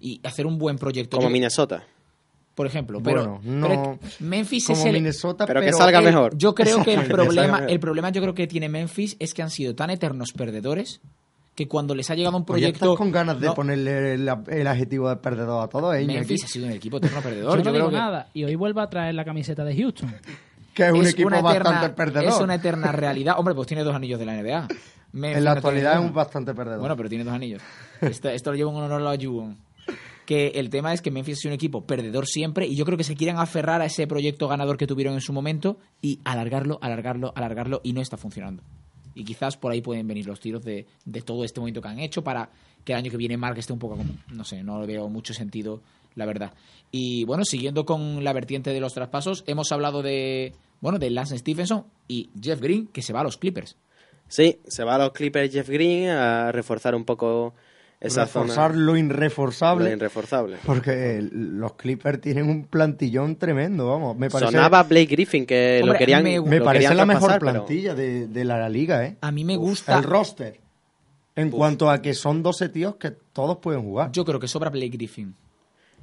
[0.00, 1.16] y hacer un buen proyecto.
[1.18, 1.84] Como Yo- Minnesota.
[2.54, 3.00] por ejemplo.
[3.02, 4.92] Pero, Bueno, pero no que Memphis como es el...
[4.94, 6.36] Minnesota, Pero que salga el- mejor.
[6.36, 9.50] Yo creo que el problema, el problema yo creo que tiene Memphis es que han
[9.50, 11.00] sido tan eternos perdedores
[11.54, 12.84] que cuando les ha llegado un Pues ya proyecto...
[12.86, 16.04] estás con ganas de No, ponerle el, el adjetivo de perdedor a todo, ¿eh?
[16.04, 17.58] Memphis ha sido un equipo eterno Yo perdedor.
[17.58, 18.28] no Yo, digo creo que nada.
[18.34, 20.14] Y hoy vuelve a traer la camiseta de Houston.
[20.74, 22.28] Que es un es equipo una eterna- bastante perdedor.
[22.30, 23.36] Es una eterna realidad.
[23.38, 24.66] Hombre, pues tiene dos anillos de la NBA.
[25.12, 26.80] Memphis En la no actualidad es un bastante perdedor.
[26.80, 27.62] Bueno, pero tiene dos anillos.
[28.00, 29.56] Esto, esto lo llevo en honor a la Jubon.
[30.26, 33.04] Que el tema es que Memphis es un equipo perdedor siempre y yo creo que
[33.04, 37.32] se quieren aferrar a ese proyecto ganador que tuvieron en su momento y alargarlo, alargarlo,
[37.36, 38.64] alargarlo y no está funcionando.
[39.14, 42.00] Y quizás por ahí pueden venir los tiros de, de todo este movimiento que han
[42.00, 42.50] hecho para
[42.84, 45.08] que el año que viene Mark esté un poco como, no sé, no le veo
[45.08, 45.80] mucho sentido,
[46.14, 46.52] la verdad.
[46.90, 51.38] Y bueno, siguiendo con la vertiente de los traspasos, hemos hablado de, bueno, de Lance
[51.38, 53.76] Stephenson y Jeff Green, que se va a los Clippers.
[54.28, 57.54] Sí, se va a los Clippers Jeff Green a reforzar un poco
[58.00, 58.84] esa Reforzar zona.
[58.84, 59.84] lo irreforzable.
[59.90, 60.56] Lo irreforzable.
[60.64, 64.16] Porque los Clippers tienen un plantillón tremendo, vamos.
[64.16, 67.28] Me parece, Sonaba Blake Griffin que lo querían me- me lo parece querían la mejor
[67.30, 69.16] pero- plantilla de, de la liga, ¿eh?
[69.20, 69.96] A mí me gusta...
[69.96, 70.60] El roster.
[71.36, 74.12] En cuanto a que son 12 tíos que todos pueden jugar.
[74.12, 75.34] Yo creo que sobra Blake Griffin.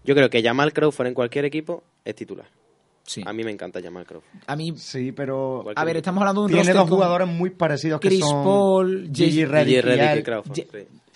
[0.03, 2.47] Yo creo que Jamal Crawford en cualquier equipo es titular.
[3.03, 3.21] Sí.
[3.25, 4.29] A mí me encanta Jamal Crawford.
[4.47, 7.99] A mí, Sí, pero a ver, estamos hablando de un tiene dos jugadores muy parecidos
[7.99, 10.15] que Chris son Paul, Gigi J.
[10.17, 10.23] y.
[10.23, 10.55] Crawford.
[10.55, 10.67] Sí.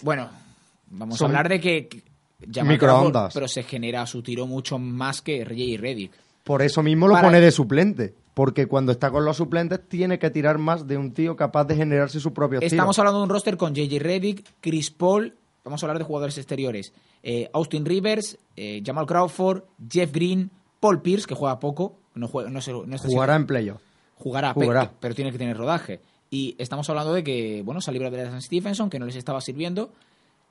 [0.02, 0.30] Bueno,
[0.98, 3.34] vamos Son a hablar de que que microondas.
[3.34, 5.82] Pero se genera su tiro mucho más que J.J.
[5.82, 6.12] Reddick.
[6.44, 8.14] Por eso mismo lo Para- pone de suplente.
[8.34, 11.76] Porque cuando está con los suplentes tiene que tirar más de un tío capaz de
[11.78, 12.68] generarse su propio tiro.
[12.68, 13.98] Estamos hablando de un roster con J.J.
[14.00, 15.34] Reddick, Chris Paul,
[15.64, 16.92] vamos a hablar de jugadores exteriores,
[17.24, 22.50] eh, Austin Rivers, eh, Jamal Crawford, Jeff Green, Paul Pierce, que juega poco, No, juega,
[22.50, 23.82] no, se- no está Jugará siendo- en playoff.
[24.18, 24.92] Jugará, Jugará.
[25.00, 26.02] pero tiene que tener rodaje.
[26.30, 29.16] Y estamos hablando de que, bueno, se ha librado de San Stephenson, que no les
[29.16, 29.92] estaba sirviendo.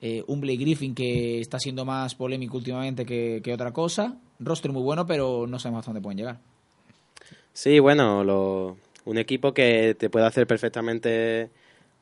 [0.07, 4.18] Eh, un Blake Griffin que está siendo más polémico últimamente que, que otra cosa.
[4.38, 6.40] Roster muy bueno, pero no sabemos hasta dónde pueden llegar.
[7.55, 8.76] Sí, bueno, lo-
[9.07, 11.48] un equipo que te puede hacer perfectamente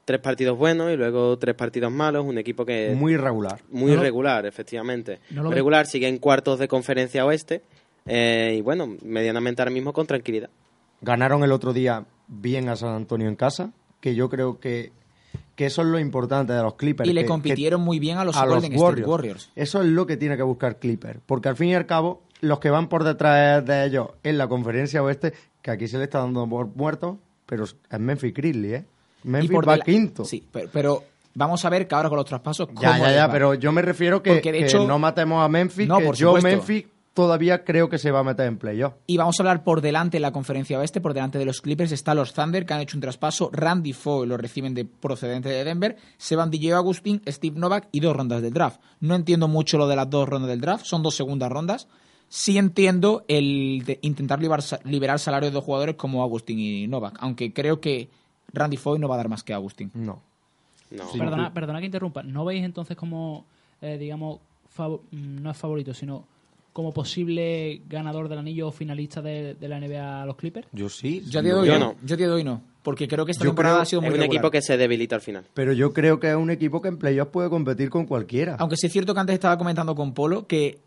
[0.04, 2.24] tres partidos buenos y luego tres partidos malos.
[2.24, 2.92] Un equipo que.
[2.96, 3.60] Muy irregular.
[3.70, 5.20] Muy No lo- irregular, efectivamente.
[5.30, 7.62] No regular, sigue en cuartos de conferencia oeste.
[8.04, 10.50] eh, y bueno, medianamente ahora mismo con tranquilidad.
[11.02, 14.90] Ganaron el otro día bien a San Antonio en casa, que yo creo que,
[15.54, 17.08] que eso es lo importante de los Clippers.
[17.08, 19.50] Y le que- compitieron muy bien a los a Golden State Warriors.
[19.54, 22.58] Eso es lo que tiene que buscar Clippers, porque al fin y al cabo, los
[22.58, 26.18] que van por detrás de ellos en la conferencia oeste, que aquí se le está
[26.20, 28.84] dando por muertos, pero es Memphis Grizzlies, ¿eh?
[29.24, 30.24] Memphis por va quinto.
[30.24, 32.68] Sí, pero, pero vamos a ver que ahora con los traspasos.
[32.80, 33.32] Ya, cómo ya, ya, va.
[33.32, 36.16] pero yo me refiero que, de que hecho- no matemos a Memphis, No, que por
[36.16, 36.48] yo supuesto.
[36.48, 36.84] Memphis
[37.14, 38.94] todavía creo que se va a meter en playoff.
[39.06, 41.92] Y vamos a hablar por delante en la conferencia oeste, por delante de los Clippers
[41.92, 45.64] está los Thunder que han hecho un traspaso, Randy Foy lo reciben de procedente de
[45.64, 48.80] Denver, Seban DJ Agustín, Steve Novak y dos rondas del draft.
[49.00, 51.88] No entiendo mucho lo de las dos rondas del draft, son dos segundas rondas.
[52.28, 57.18] Sí entiendo el de intentar liberar, liberar salarios de dos jugadores como Agustín y Novak,
[57.20, 58.08] aunque creo que
[58.54, 59.90] Randy Foy no va a dar más que Agustín.
[59.92, 60.22] No.
[61.18, 62.22] perdona, perdona que interrumpa.
[62.22, 63.44] ¿No veis entonces como,
[63.82, 64.40] eh, digamos,
[64.78, 66.24] mm, no es favorito, sino
[66.72, 70.66] como posible ganador del anillo o finalista de, de la NBA a los Clippers?
[70.72, 71.22] Yo sí.
[71.28, 71.96] Yo de hoy Yo no.
[72.04, 74.14] Yo de hoy no, porque creo que esta Yo temporada creo- ha sido muy Es
[74.14, 74.34] un regular.
[74.36, 75.44] equipo que se debilita al final.
[75.54, 78.56] Pero yo creo que es un equipo que en playoff puede competir con cualquiera.
[78.58, 80.78] Aunque sí es cierto que antes estaba comentando con Polo que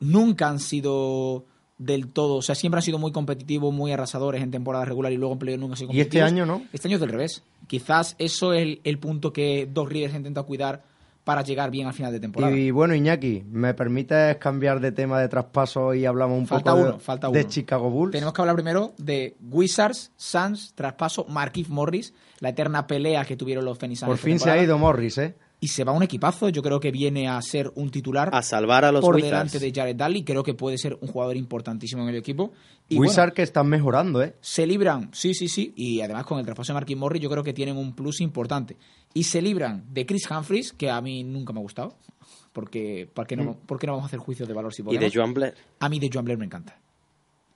[0.00, 1.44] nunca han sido
[1.76, 5.16] del todo, o sea, siempre han sido muy competitivos, muy arrasadores en temporada regular y
[5.16, 6.62] luego en playoff nunca han sido Y este año no.
[6.72, 7.42] Este año es del revés.
[7.66, 10.84] Quizás eso es el, el punto que Dos Rivers intenta cuidar
[11.24, 12.54] para llegar bien al final de temporada.
[12.54, 16.84] Y bueno, Iñaki, ¿me permites cambiar de tema de traspaso y hablamos un Falta poco
[16.84, 17.48] de, uno.
[17.48, 18.12] Chicago Bulls?
[18.12, 23.64] Tenemos que hablar primero de Wizards, Suns, traspaso, Markif Morris, la eterna pelea que tuvieron
[23.64, 25.34] los Phoenix Por fin se ha ido Morris, ¿eh?
[25.64, 28.28] Y se va un equipazo, yo creo que viene a ser un titular.
[28.34, 29.30] A salvar a los Por Wizards.
[29.30, 32.52] delante de Jared Dudley, creo que puede ser un jugador importantísimo en el equipo.
[32.86, 34.36] Y bueno, Wizards que están mejorando, ¿eh?
[34.42, 37.42] se libran, sí, sí, sí, y además con el traspaso de Marquis Morris yo creo
[37.42, 38.76] que tienen un plus importante.
[39.14, 41.96] Y se libran de Chris Humphries, que a mí nunca me ha gustado,
[42.52, 43.54] porque ¿por qué no, Mm.
[43.66, 45.54] por qué no vamos a hacer juicios de valor si Y de Joan Blair.
[45.80, 46.78] A mí de Joan Blair me encanta,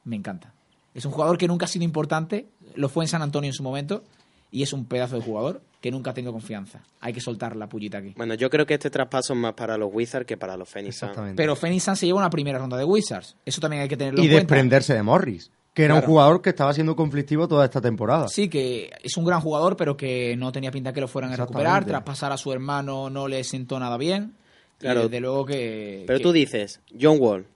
[0.05, 0.55] me encanta.
[0.95, 3.63] Es un jugador que nunca ha sido importante, lo fue en San Antonio en su
[3.63, 4.03] momento,
[4.51, 6.81] y es un pedazo de jugador que nunca ha tenido confianza.
[7.01, 8.13] Hay que soltar la pullita aquí.
[8.17, 10.97] Bueno, yo creo que este traspaso es más para los Wizards que para los Phoenix
[10.97, 11.17] Suns.
[11.37, 13.37] Pero Phoenix Suns se lleva una primera ronda de Wizards.
[13.45, 14.41] Eso también hay que tenerlo Y en cuenta.
[14.55, 16.07] desprenderse de Morris, que era Claro.
[16.07, 18.27] un jugador que estaba siendo conflictivo toda esta temporada.
[18.29, 21.37] Sí, que es un gran jugador, pero que no tenía pinta que lo fueran a
[21.37, 21.67] recuperar.
[21.83, 21.91] Exactamente.
[21.93, 24.35] Traspasar a su hermano no le sentó nada bien.
[24.79, 25.01] Claro.
[25.01, 26.03] Y desde luego que.
[26.09, 27.47] Pero que- tú dices, John Wall,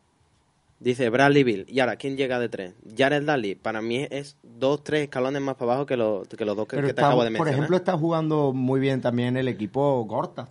[0.82, 2.74] dice Bradley Bill, y ahora, ¿quién llega de tres?
[2.96, 6.56] Jared Dudley, para mí es dos, tres escalones más para abajo que, los que los
[6.56, 7.54] dos que, que te está- acabo de por mencionar.
[7.54, 10.48] ejemplo, está jugando muy bien también el equipo Gorta.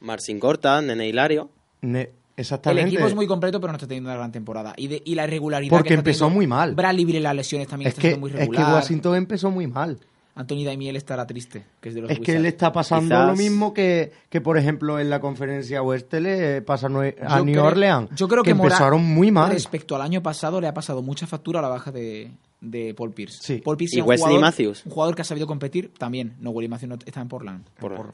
[0.00, 1.50] Marcin Gorta, Nene Hilario.
[1.82, 2.86] Ne- El exactamente.
[2.88, 4.72] equipo es muy completo, pero no está teniendo una gran temporada.
[4.76, 5.70] Y, de- y la irregularidad.
[5.76, 6.74] Porque que empezó muy mal.
[6.74, 8.74] Bradley Bill en las lesiones también es, está que, siendo muy es que regular.
[8.74, 9.98] Washington empezó muy mal.
[10.38, 13.34] Anthony Daimiel estará triste, que es de los Es que le está pasando Quizás- lo
[13.36, 18.08] mismo que, que, por ejemplo, en la conferencia oeste le pasa a New creo- Orleans.
[18.14, 19.50] Yo creo que, Mora- empezaron muy mal.
[19.50, 22.30] Respecto al año pasado, le ha pasado mucha factura a la baja de,
[22.60, 23.58] de Paul Pierce.
[23.64, 24.86] Paul Pierce Y Wesley jugador- Matthews.
[24.86, 26.36] Un jugador que ha sabido competir también.
[26.40, 27.64] No, Wesley Matthews no está en Portland.
[27.80, 28.12] Portland.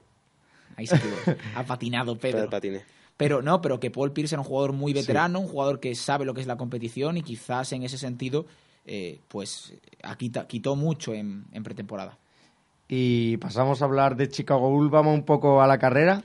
[0.76, 1.34] Ahí se equivocó.
[1.56, 2.48] ha patinado Pedro.
[3.16, 6.24] Pero no, pero que Paul Pierce era un jugador muy veterano, un jugador que sabe
[6.24, 8.46] lo que es la competición y quizás en ese sentido,
[8.86, 9.74] eh, pues
[10.18, 12.18] quita- quitó mucho en, en pretemporada.
[12.88, 16.22] Y pasamos a hablar de Chicago Bulls, vamos un poco a la carrera.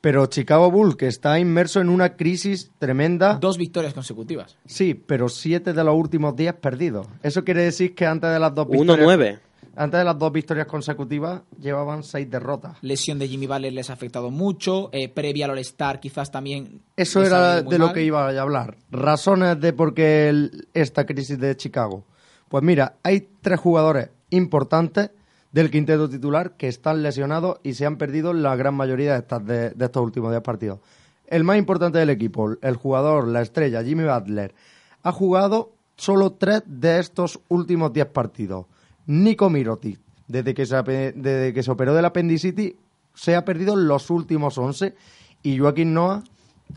[0.00, 3.34] Pero Chicago Bulls, que está inmerso en una crisis tremenda.
[3.34, 4.56] Dos victorias consecutivas.
[4.66, 7.06] Sí, pero siete de los últimos días perdidos.
[7.22, 9.04] Eso quiere decir que antes de las dos Uno victorias...
[9.04, 9.38] nueve.
[9.74, 12.76] Antes de las dos victorias consecutivas llevaban seis derrotas.
[12.82, 14.90] Lesión de Jimmy Butler les ha afectado mucho.
[14.92, 16.82] eh, previa al All-Star quizás también...
[16.96, 18.76] Eso era de lo que iba a hablar.
[18.90, 22.04] Razones de por qué el- esta crisis de Chicago.
[22.48, 25.10] Pues mira, hay tres jugadores importantes
[25.52, 29.44] del quinteto titular que están lesionados y se han perdido la gran mayoría de, estas
[29.46, 30.80] de, de estos últimos 10 partidos.
[31.26, 34.54] El más importante del equipo, el jugador, la estrella, Jimmy Butler,
[35.02, 38.66] ha jugado solo tres de estos últimos 10 partidos.
[39.12, 42.74] Nico Mirotic, desde que se, ape- desde que se operó del apendicitis,
[43.14, 44.94] se ha perdido los últimos 11
[45.42, 46.22] y Joaquín Noah,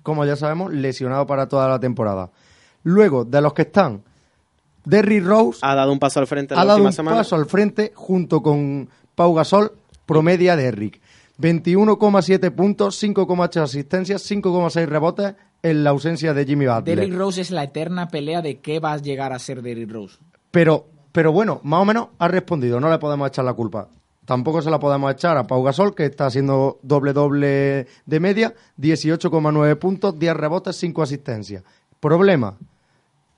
[0.04, 2.32] como ya sabemos, lesionado para toda la temporada.
[2.84, 4.04] Luego, de los que están,
[4.84, 7.18] Derrick Rose Ha dado un paso al frente en ha la dado última un semana.
[7.18, 9.72] paso al frente junto con Pau Gasol,
[10.06, 11.02] promedia de Derrick.
[11.40, 16.98] 21,7 puntos, 5,8 asistencias, 5,6 rebotes en la ausencia de Jimmy Butler.
[16.98, 20.18] Derrick Rose es la eterna pelea de qué va a llegar a ser Derrick Rose.
[20.52, 23.88] Pero, pero bueno, más o menos ha respondido, no le podemos echar la culpa.
[24.26, 29.78] Tampoco se la podemos echar a Pau Gasol, que está haciendo doble-doble de media, 18,9
[29.78, 31.64] puntos, 10 rebotes, 5 asistencias.
[32.02, 32.58] Problema,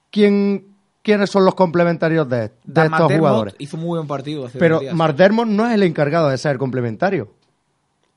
[0.09, 0.65] ¿quién,
[1.03, 3.53] ¿quiénes son los complementarios de, estos jugadores?
[3.59, 4.47] hizo muy buen partido.
[4.47, 4.95] hace Pero días.
[4.95, 7.29] Mardermont no es el encargado de ser complementario.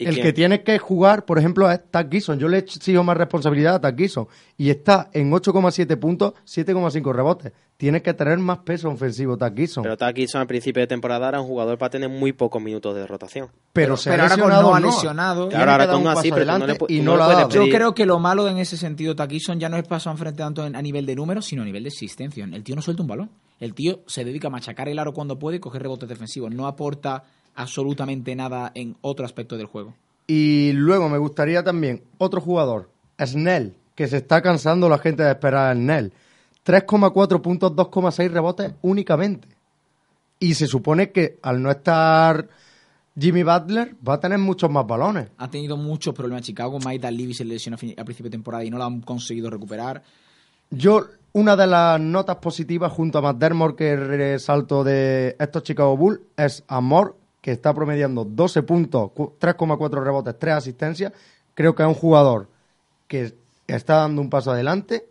[0.00, 0.26] ¿Y El quién?
[0.26, 2.38] que tiene que jugar, por ejemplo, es Tag Gison.
[2.38, 4.28] Yo le he exijo más responsabilidad a Tag Gison.
[4.56, 7.52] Y está en 8,7 puntos, 7,5 rebotes.
[7.76, 9.82] Tiene que tener más peso ofensivo Tag Gison.
[9.82, 13.06] Pero Takison al principio de temporada era un jugador para tener muy pocos minutos de
[13.06, 13.48] rotación.
[13.74, 14.80] Pero se ha pero ahora con lesionado Noah.
[14.80, 15.48] lesionado.
[15.50, 17.48] Claro, ahora con un Noah paso sí, pero no le y no no lo.
[17.50, 20.62] Yo creo que lo malo en ese sentido, Takison, ya no es paso enfrente tanto
[20.62, 22.44] a nivel de números, sino a nivel de existencia.
[22.50, 23.30] El tío no suelta un balón.
[23.60, 26.50] El tío se dedica a machacar el aro cuando puede y coger rebotes defensivos.
[26.50, 27.24] No aporta
[27.54, 29.94] absolutamente nada en otro aspecto del juego.
[30.26, 32.88] Y luego me gustaría también otro jugador,
[33.20, 36.12] Snell, que se está cansando la gente de esperar a Snell.
[36.64, 39.48] 3,4 puntos, 2,6 rebotes únicamente.
[40.38, 42.48] Y se supone que al no estar
[43.18, 45.28] Jimmy Butler va a tener muchos más balones.
[45.36, 46.78] Ha tenido muchos problemas Chicago.
[46.84, 50.02] Mike Levy se lesionó a principio de temporada y no lo han conseguido recuperar.
[50.70, 56.20] Yo, una de las notas positivas junto a McDermott que resalto de estos Chicago Bulls
[56.36, 61.12] es Amor, que está promediando 12 puntos, cu- 3,4 rebotes, 3 asistencias.
[61.54, 62.48] Creo que es un jugador
[63.08, 63.34] que
[63.66, 65.06] está dando un paso adelante,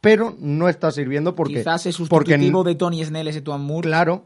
[0.00, 1.54] pero no está sirviendo porque...
[1.54, 3.86] Quizás es porque sustitutivo de Tony Snell ese Tuan Moore.
[3.88, 4.24] Claro,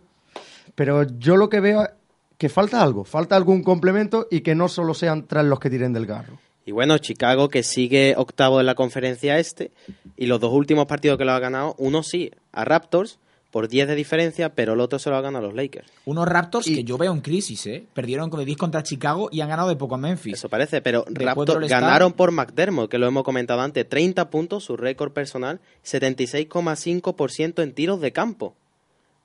[0.74, 1.90] pero yo lo que veo es
[2.36, 5.92] que falta algo, falta algún complemento y que no solo sean tres los que tiren
[5.92, 6.38] del garro.
[6.64, 9.72] Y bueno, Chicago que sigue octavo en la conferencia este
[10.16, 13.18] y los dos últimos partidos que lo ha ganado, uno sí, a Raptors
[13.50, 15.88] por 10 de diferencia, pero el otro se lo ha ganado a los Lakers.
[16.04, 17.86] Unos Raptors que yo veo en crisis, ¿eh?
[17.94, 20.34] Perdieron con 10 contra Chicago y han ganado de poco a Memphis.
[20.34, 24.76] Eso parece, pero Raptors ganaron por McDermott, que lo hemos comentado antes, 30 puntos, su
[24.76, 28.54] récord personal, 76,5% en tiros de campo.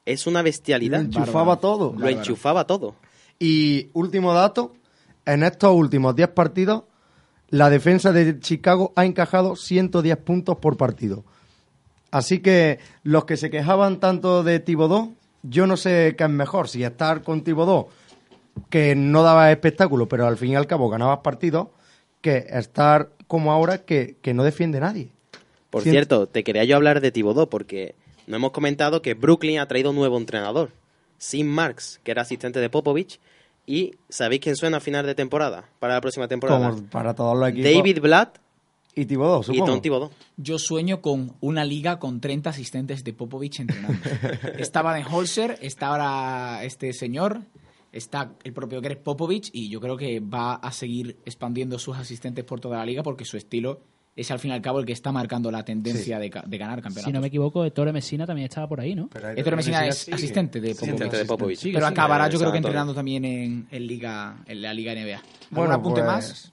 [0.05, 0.99] Es una bestialidad.
[0.99, 1.85] Lo enchufaba todo.
[1.85, 2.17] Lo Bárbaro.
[2.17, 2.95] enchufaba todo.
[3.39, 4.73] Y último dato,
[5.25, 6.83] en estos últimos 10 partidos,
[7.49, 11.23] la defensa de Chicago ha encajado 110 puntos por partido.
[12.13, 16.69] Así que los que se quejaban tanto de Tibodó, yo no sé qué es mejor,
[16.69, 17.89] si estar con Tibodó,
[18.69, 21.69] que no daba espectáculo, pero al fin y al cabo ganabas partidos,
[22.21, 25.09] que estar como ahora, que, que no defiende nadie.
[25.71, 27.95] Por cierto, te quería yo hablar de Tibodó porque
[28.27, 30.69] no hemos comentado que Brooklyn ha traído un nuevo entrenador,
[31.17, 33.19] Sim Marks, que era asistente de Popovich.
[33.65, 35.65] Y ¿sabéis quién suena a final de temporada?
[35.79, 36.69] Para la próxima temporada.
[36.69, 37.71] Como para todos los equipos.
[37.73, 38.42] David Blatt
[38.95, 39.65] y Tibodó, y supongo.
[39.65, 40.11] Tom Tibodó.
[40.37, 43.97] Yo sueño con una liga con 30 asistentes de Popovich entrenando.
[44.57, 47.41] Estaba de Holzer, está ahora este señor,
[47.91, 52.43] está el propio Greg Popovich y yo creo que va a seguir expandiendo sus asistentes
[52.45, 53.81] por toda la liga porque su estilo
[54.15, 56.57] es al fin y al cabo el que está marcando la tendencia de, ca- de
[56.59, 57.05] ganar campeonatos.
[57.05, 59.09] Si no me equivoco, Ettore Messina también estaba por ahí, ¿no?
[59.35, 60.89] Ettore Messina es asistente de Popovich.
[60.93, 61.57] Asistente de Popovich.
[61.59, 61.93] Sigue, Pero sigue.
[61.99, 65.15] acabará yo creo que entrenando también en, en liga, en la Liga NBA.
[65.15, 66.52] ¿Algún Bueno, apunte pues, más?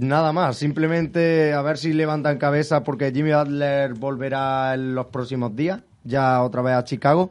[0.00, 5.56] Nada más, simplemente a ver si levantan cabeza porque Jimmy Butler volverá en los próximos
[5.56, 7.30] días, ya otra vez a Chicago.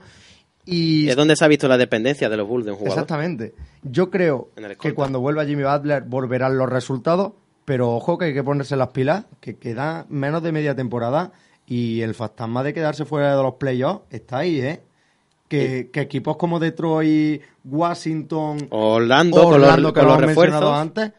[0.65, 2.97] Y Es donde se ha visto la dependencia de los Bulls de un jugador.
[2.97, 4.49] exactamente, yo creo
[4.81, 7.31] que cuando vuelva Jimmy Butler volverán los resultados,
[7.63, 11.31] pero ojo que hay que ponerse las pilas, que queda menos de media temporada
[11.65, 14.81] y el fantasma de quedarse fuera de los playoffs está ahí, ¿eh?
[15.47, 21.13] Que, que equipos como Detroit, Washington, Orlando, Orlando, que lo los hemos mencionado antes,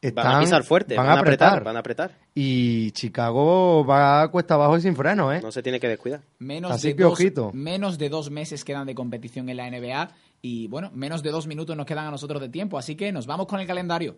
[0.00, 1.64] están, van a pisar fuerte, van, a apretar.
[1.64, 2.12] van a apretar.
[2.34, 5.40] Y Chicago va a cuesta abajo y sin freno, ¿eh?
[5.42, 6.20] No se tiene que descuidar.
[6.38, 7.50] Menos Así de, que dos, ojito.
[7.52, 10.10] menos de dos meses quedan de competición en la NBA
[10.42, 13.26] y bueno, menos de dos minutos nos quedan a nosotros de tiempo, así que nos
[13.26, 14.16] vamos con el calendario.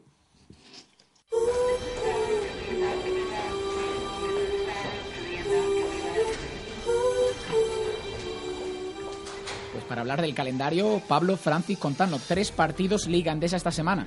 [9.72, 14.06] Pues para hablar del calendario, Pablo Francis contando tres partidos Liga Andesa esta semana.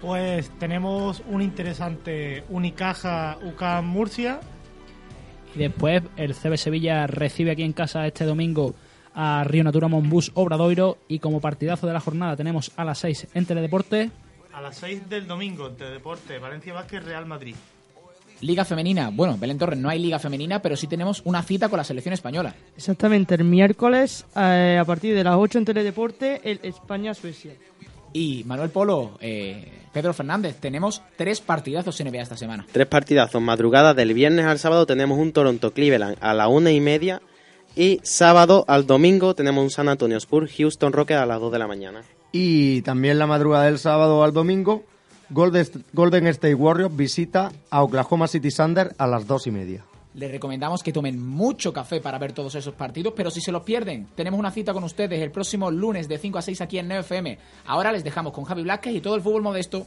[0.00, 4.40] Pues tenemos un interesante Unicaja UCAM Murcia.
[5.54, 8.74] Y después el CB Sevilla recibe aquí en casa este domingo
[9.14, 10.98] a Río Natura Monbus Obradoiro.
[11.08, 14.10] Y como partidazo de la jornada tenemos a las 6 en Teledeporte.
[14.52, 17.56] A las 6 del domingo, entre Deporte, Valencia Vázquez, Real Madrid.
[18.42, 21.78] Liga femenina, bueno, Belén Torres no hay liga femenina, pero sí tenemos una cita con
[21.78, 22.54] la selección española.
[22.76, 27.52] Exactamente, el miércoles eh, a partir de las 8 en Teledeporte, el España-Suecia.
[28.16, 29.62] Y Manuel Polo, eh,
[29.92, 32.66] Pedro Fernández, tenemos tres partidazos NBA esta semana.
[32.72, 33.42] Tres partidazos.
[33.42, 37.20] Madrugada del viernes al sábado tenemos un Toronto Cleveland a la una y media.
[37.74, 41.58] Y sábado al domingo tenemos un San Antonio Spurs Houston Rockets a las 2 de
[41.58, 42.04] la mañana.
[42.32, 44.82] Y también la madrugada del sábado al domingo,
[45.28, 49.84] Golden, Golden State Warriors visita a Oklahoma City Thunder a las dos y media.
[50.16, 53.62] Les recomendamos que tomen mucho café para ver todos esos partidos, pero si se los
[53.64, 56.88] pierden, tenemos una cita con ustedes el próximo lunes de 5 a 6 aquí en
[56.88, 57.38] NeoFM.
[57.66, 59.86] Ahora les dejamos con Javi Blasquez y todo el fútbol modesto.